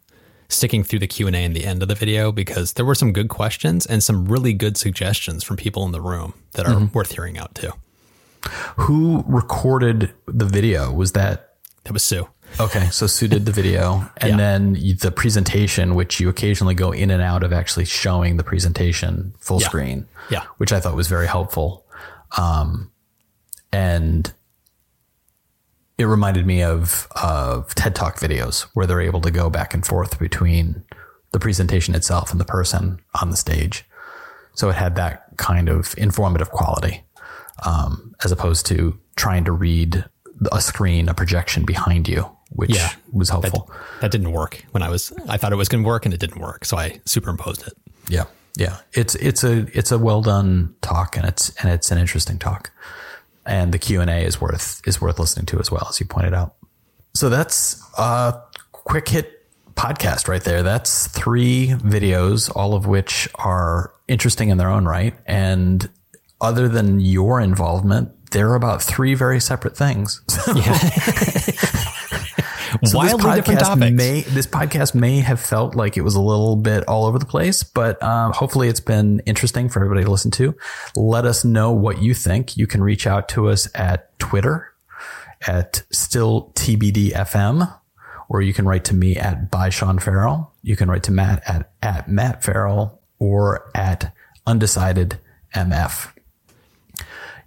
sticking 0.49 0.83
through 0.83 0.99
the 0.99 1.07
Q 1.07 1.27
and 1.27 1.35
A 1.35 1.43
in 1.43 1.53
the 1.53 1.65
end 1.65 1.81
of 1.81 1.87
the 1.87 1.95
video 1.95 2.31
because 2.31 2.73
there 2.73 2.85
were 2.85 2.95
some 2.95 3.13
good 3.13 3.29
questions 3.29 3.85
and 3.85 4.03
some 4.03 4.25
really 4.25 4.53
good 4.53 4.77
suggestions 4.77 5.43
from 5.43 5.57
people 5.57 5.85
in 5.85 5.91
the 5.91 6.01
room 6.01 6.33
that 6.53 6.67
are 6.67 6.85
worth 6.93 7.13
hearing 7.13 7.37
out 7.37 7.55
too. 7.55 7.71
Who 8.77 9.23
recorded 9.27 10.13
the 10.27 10.45
video? 10.45 10.91
Was 10.91 11.13
that 11.13 11.55
That 11.85 11.93
was 11.93 12.03
Sue. 12.03 12.27
Okay? 12.59 12.89
So 12.91 13.07
Sue 13.07 13.27
did 13.27 13.45
the 13.45 13.51
video, 13.51 14.09
and 14.17 14.31
Yeah. 14.31 14.37
then 14.37 14.73
the 15.01 15.11
presentation, 15.11 15.95
which 15.95 16.19
you 16.19 16.29
occasionally 16.29 16.75
go 16.75 16.91
in 16.91 17.11
and 17.11 17.21
out 17.21 17.43
of 17.43 17.51
actually 17.53 17.85
showing 17.85 18.37
the 18.37 18.43
presentation 18.43 19.33
full 19.39 19.61
Yeah. 19.61 19.67
screen. 19.67 20.07
Yeah. 20.29 20.41
which 20.57 20.73
I 20.73 20.79
thought 20.79 20.95
was 20.95 21.07
very 21.07 21.27
helpful. 21.27 21.85
Um, 22.35 22.91
and 23.71 24.33
it 25.97 26.05
reminded 26.05 26.45
me 26.47 26.63
of 26.63 27.07
of 27.21 27.73
TED 27.75 27.93
Talk 27.95 28.19
videos 28.19 28.63
where 28.73 28.85
they're 28.87 29.01
able 29.01 29.21
to 29.21 29.31
go 29.31 29.49
back 29.49 29.73
and 29.73 29.85
forth 29.85 30.17
between 30.19 30.83
the 31.31 31.39
presentation 31.39 31.93
itself 31.95 32.31
and 32.31 32.39
the 32.39 32.45
person 32.45 32.99
on 33.21 33.29
the 33.29 33.37
stage. 33.37 33.85
So 34.55 34.69
it 34.69 34.75
had 34.75 34.95
that 34.95 35.37
kind 35.37 35.69
of 35.69 35.93
informative 35.97 36.49
quality, 36.49 37.03
um, 37.65 38.15
as 38.23 38.31
opposed 38.31 38.65
to 38.67 38.97
trying 39.15 39.43
to 39.45 39.51
read 39.51 40.05
a 40.51 40.59
screen, 40.61 41.07
a 41.07 41.13
projection 41.13 41.65
behind 41.65 42.07
you, 42.07 42.29
which 42.51 42.75
Yeah. 42.75 42.91
was 43.11 43.29
helpful. 43.29 43.69
That 44.01 44.11
didn't 44.11 44.31
work 44.31 44.63
when 44.71 44.83
I 44.83 44.89
was. 44.89 45.11
I 45.27 45.37
thought 45.37 45.51
it 45.51 45.57
was 45.57 45.69
going 45.69 45.83
to 45.83 45.87
work 45.87 46.05
and 46.05 46.13
it 46.13 46.19
didn't 46.19 46.41
work, 46.41 46.65
so 46.65 46.77
I 46.77 46.99
superimposed 47.05 47.65
it. 47.67 47.73
Yeah, 48.07 48.25
yeah. 48.57 48.77
It's 48.93 49.15
it's 49.15 49.43
a 49.43 49.65
it's 49.77 49.91
a 49.91 49.97
well 49.97 50.21
done 50.21 50.75
talk, 50.81 51.17
and 51.17 51.25
it's 51.25 51.49
and 51.61 51.71
it's 51.71 51.91
an 51.91 51.97
interesting 51.97 52.37
talk, 52.37 52.71
and 53.45 53.73
the 53.73 53.79
Q 53.79 54.01
and 54.01 54.09
A 54.09 54.23
is 54.23 54.39
worth 54.39 54.81
is 54.85 55.01
worth 55.01 55.19
listening 55.19 55.45
to 55.47 55.59
as 55.59 55.71
well, 55.71 55.87
as 55.89 55.99
you 55.99 56.05
pointed 56.05 56.33
out. 56.33 56.55
So 57.13 57.29
that's 57.29 57.81
a 57.97 58.39
quick 58.71 59.07
hit 59.09 59.31
podcast 59.75 60.27
right 60.27 60.43
there. 60.43 60.63
That's 60.63 61.07
three 61.07 61.69
videos, 61.69 62.51
all 62.55 62.75
of 62.75 62.85
which 62.85 63.27
are 63.35 63.91
interesting 64.07 64.49
in 64.49 64.57
their 64.57 64.69
own 64.69 64.85
right, 64.85 65.15
and 65.25 65.89
other 66.41 66.67
than 66.67 66.99
your 66.99 67.39
involvement, 67.41 68.11
they're 68.31 68.53
about 68.55 68.83
three 68.83 69.15
very 69.15 69.39
separate 69.39 69.75
things. 69.75 70.21
So 70.29 70.53
this 72.85 72.93
Wildly 72.93 73.35
different 73.35 73.59
podcast 73.59 73.63
topics. 73.63 73.95
May, 73.95 74.21
this 74.21 74.47
podcast 74.47 74.95
may 74.95 75.19
have 75.19 75.39
felt 75.39 75.75
like 75.75 75.97
it 75.97 76.01
was 76.01 76.15
a 76.15 76.21
little 76.21 76.55
bit 76.55 76.83
all 76.87 77.05
over 77.05 77.19
the 77.19 77.25
place, 77.25 77.63
but 77.63 78.01
um, 78.01 78.31
hopefully 78.33 78.67
it's 78.67 78.79
been 78.79 79.21
interesting 79.25 79.69
for 79.69 79.79
everybody 79.79 80.05
to 80.05 80.11
listen 80.11 80.31
to. 80.31 80.55
Let 80.95 81.25
us 81.25 81.43
know 81.43 81.71
what 81.71 82.01
you 82.01 82.13
think. 82.13 82.57
You 82.57 82.67
can 82.67 82.83
reach 82.83 83.07
out 83.07 83.27
to 83.29 83.49
us 83.49 83.67
at 83.75 84.17
Twitter 84.19 84.73
at 85.47 85.83
still 85.91 86.51
TBDFM, 86.55 87.79
or 88.29 88.41
you 88.41 88.53
can 88.53 88.65
write 88.65 88.85
to 88.85 88.95
me 88.95 89.15
at 89.15 89.51
by 89.51 89.69
Sean 89.69 89.99
Ferrell. 89.99 90.51
You 90.61 90.75
can 90.75 90.89
write 90.89 91.03
to 91.03 91.11
Matt 91.11 91.43
at, 91.47 91.71
at 91.81 92.09
Matt 92.09 92.43
Ferrell 92.43 92.99
or 93.19 93.69
at 93.75 94.13
undecided 94.47 95.19
MF. 95.53 96.11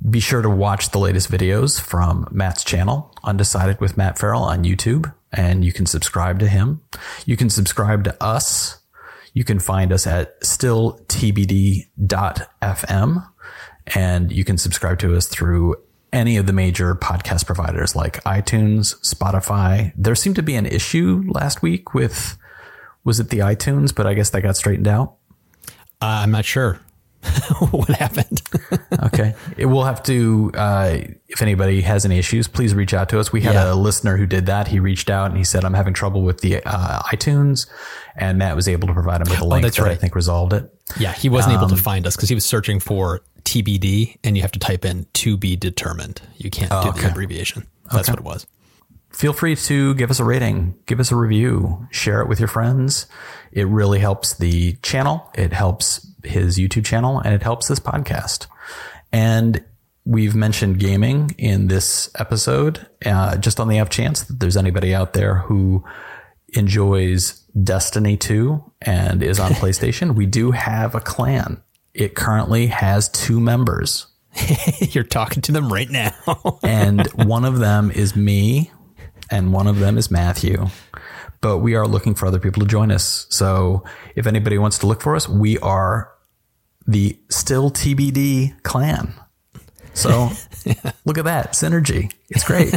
Be 0.06 0.20
sure 0.20 0.42
to 0.42 0.50
watch 0.50 0.90
the 0.90 1.00
latest 1.00 1.28
videos 1.28 1.80
from 1.80 2.28
Matt's 2.30 2.62
channel, 2.62 3.12
Undecided 3.24 3.80
with 3.80 3.96
Matt 3.96 4.16
Ferrell 4.16 4.44
on 4.44 4.62
YouTube, 4.62 5.12
and 5.32 5.64
you 5.64 5.72
can 5.72 5.86
subscribe 5.86 6.38
to 6.38 6.46
him. 6.46 6.82
You 7.26 7.36
can 7.36 7.50
subscribe 7.50 8.04
to 8.04 8.22
us. 8.22 8.78
You 9.34 9.42
can 9.42 9.58
find 9.58 9.92
us 9.92 10.06
at 10.06 10.40
stilltbd.fm, 10.40 11.88
and 13.94 14.30
you 14.32 14.44
can 14.44 14.56
subscribe 14.56 15.00
to 15.00 15.16
us 15.16 15.26
through 15.26 15.74
any 16.12 16.36
of 16.36 16.46
the 16.46 16.52
major 16.52 16.94
podcast 16.94 17.46
providers 17.46 17.96
like 17.96 18.22
iTunes, 18.22 18.94
Spotify. 19.00 19.92
There 19.96 20.14
seemed 20.14 20.36
to 20.36 20.44
be 20.44 20.54
an 20.54 20.66
issue 20.66 21.24
last 21.26 21.60
week 21.60 21.92
with, 21.92 22.38
was 23.02 23.18
it 23.18 23.30
the 23.30 23.38
iTunes? 23.40 23.92
But 23.92 24.06
I 24.06 24.14
guess 24.14 24.30
that 24.30 24.42
got 24.42 24.56
straightened 24.56 24.86
out. 24.86 25.16
Uh, 26.00 26.22
I'm 26.22 26.30
not 26.30 26.44
sure 26.44 26.78
what 27.70 27.88
happened. 27.88 28.42
Okay. 29.00 29.34
It 29.56 29.66
will 29.66 29.84
have 29.84 30.02
to, 30.04 30.50
uh, 30.54 30.98
if 31.28 31.40
anybody 31.40 31.80
has 31.82 32.04
any 32.04 32.18
issues, 32.18 32.46
please 32.48 32.74
reach 32.74 32.92
out 32.92 33.08
to 33.10 33.20
us. 33.20 33.32
We 33.32 33.40
had 33.42 33.54
Yeah. 33.54 33.72
a 33.72 33.74
listener 33.74 34.16
who 34.16 34.26
did 34.26 34.46
that. 34.46 34.68
He 34.68 34.80
reached 34.80 35.08
out 35.08 35.30
and 35.30 35.38
he 35.38 35.44
said, 35.44 35.64
I'm 35.64 35.72
having 35.74 35.94
trouble 35.94 36.22
with 36.22 36.40
the 36.40 36.62
uh, 36.64 37.02
iTunes. 37.04 37.66
And 38.16 38.38
Matt 38.38 38.54
was 38.56 38.66
able 38.68 38.88
to 38.88 38.94
provide 38.94 39.20
him 39.22 39.30
with 39.30 39.40
a 39.40 39.44
link 39.44 39.62
Oh, 39.64 39.66
that's 39.66 39.76
that 39.76 39.84
I 39.84 39.88
right. 39.90 40.00
think 40.00 40.14
resolved 40.14 40.52
it. 40.52 40.70
yeah, 40.98 41.12
he 41.12 41.28
wasn't 41.28 41.54
able 41.54 41.68
to 41.68 41.74
Um, 41.74 41.80
find 41.80 42.06
us 42.06 42.16
because 42.16 42.28
he 42.28 42.34
was 42.34 42.44
searching 42.44 42.80
for 42.80 43.20
TBD, 43.44 44.16
and 44.24 44.36
you 44.36 44.42
have 44.42 44.52
to 44.52 44.58
type 44.58 44.84
in 44.84 45.06
to 45.14 45.36
be 45.36 45.56
determined. 45.56 46.20
You 46.36 46.50
can't 46.50 46.70
do 46.70 46.88
okay. 46.90 47.00
the 47.02 47.08
abbreviation. 47.10 47.66
That's 47.92 48.08
what 48.10 48.18
it 48.18 48.24
was. 48.24 48.46
Feel 49.18 49.32
free 49.32 49.56
to 49.56 49.94
give 49.94 50.12
us 50.12 50.20
a 50.20 50.24
rating, 50.24 50.76
give 50.86 51.00
us 51.00 51.10
a 51.10 51.16
review, 51.16 51.88
share 51.90 52.20
it 52.20 52.28
with 52.28 52.38
your 52.38 52.46
friends. 52.46 53.06
It 53.50 53.66
really 53.66 53.98
helps 53.98 54.34
the 54.34 54.74
channel. 54.74 55.28
It 55.34 55.52
helps 55.52 56.06
his 56.22 56.56
YouTube 56.56 56.84
channel 56.84 57.18
and 57.18 57.34
it 57.34 57.42
helps 57.42 57.66
this 57.66 57.80
podcast. 57.80 58.46
And 59.10 59.64
we've 60.04 60.36
mentioned 60.36 60.78
gaming 60.78 61.34
in 61.36 61.66
this 61.66 62.12
episode, 62.16 62.86
uh, 63.04 63.38
just 63.38 63.58
on 63.58 63.66
the 63.66 63.80
off 63.80 63.90
chance 63.90 64.22
that 64.22 64.38
there's 64.38 64.56
anybody 64.56 64.94
out 64.94 65.14
there 65.14 65.38
who 65.38 65.82
enjoys 66.50 67.40
Destiny 67.60 68.16
2 68.16 68.72
and 68.82 69.20
is 69.24 69.40
on 69.40 69.50
PlayStation. 69.54 70.14
We 70.14 70.26
do 70.26 70.52
have 70.52 70.94
a 70.94 71.00
clan. 71.00 71.60
It 71.92 72.14
currently 72.14 72.68
has 72.68 73.08
two 73.08 73.40
members 73.40 74.06
You're 74.80 75.04
talking 75.04 75.42
to 75.42 75.52
them 75.52 75.72
right 75.72 75.88
now. 75.90 76.12
and 76.62 77.06
one 77.24 77.44
of 77.44 77.58
them 77.58 77.90
is 77.90 78.14
me 78.14 78.70
and 79.30 79.52
one 79.52 79.66
of 79.66 79.78
them 79.78 79.98
is 79.98 80.10
Matthew. 80.10 80.66
But 81.40 81.58
we 81.58 81.74
are 81.74 81.86
looking 81.86 82.14
for 82.14 82.26
other 82.26 82.40
people 82.40 82.60
to 82.62 82.66
join 82.66 82.90
us. 82.90 83.26
So 83.30 83.84
if 84.16 84.26
anybody 84.26 84.58
wants 84.58 84.78
to 84.78 84.86
look 84.86 85.02
for 85.02 85.14
us, 85.14 85.28
we 85.28 85.58
are 85.58 86.10
the 86.86 87.18
still 87.28 87.70
TBD 87.70 88.62
clan. 88.62 89.12
So 89.94 90.30
look 91.04 91.18
at 91.18 91.24
that 91.24 91.52
synergy. 91.52 92.12
It's 92.28 92.44
great. 92.44 92.74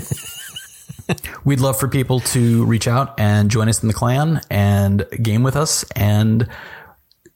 We'd 1.46 1.60
love 1.60 1.80
for 1.80 1.88
people 1.88 2.20
to 2.20 2.66
reach 2.66 2.88
out 2.88 3.20
and 3.20 3.50
join 3.50 3.68
us 3.68 3.82
in 3.82 3.88
the 3.88 3.94
clan 3.94 4.42
and 4.50 5.06
game 5.22 5.44
with 5.44 5.56
us 5.56 5.84
and 5.96 6.48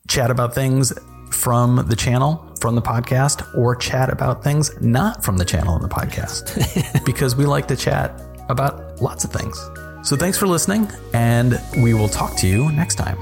chat 0.07 0.29
about 0.29 0.53
things 0.53 0.93
from 1.31 1.85
the 1.87 1.95
channel, 1.95 2.53
from 2.59 2.75
the 2.75 2.81
podcast, 2.81 3.45
or 3.57 3.75
chat 3.75 4.09
about 4.09 4.43
things 4.43 4.71
not 4.81 5.23
from 5.23 5.37
the 5.37 5.45
channel 5.45 5.75
and 5.75 5.83
the 5.83 5.89
podcast 5.89 7.05
because 7.05 7.35
we 7.35 7.45
like 7.45 7.67
to 7.67 7.75
chat 7.75 8.21
about 8.49 9.01
lots 9.01 9.23
of 9.23 9.31
things. 9.31 9.57
So 10.03 10.15
thanks 10.15 10.37
for 10.37 10.47
listening, 10.47 10.87
and 11.13 11.59
we 11.77 11.93
will 11.93 12.09
talk 12.09 12.35
to 12.37 12.47
you 12.47 12.71
next 12.71 12.95
time. 12.95 13.17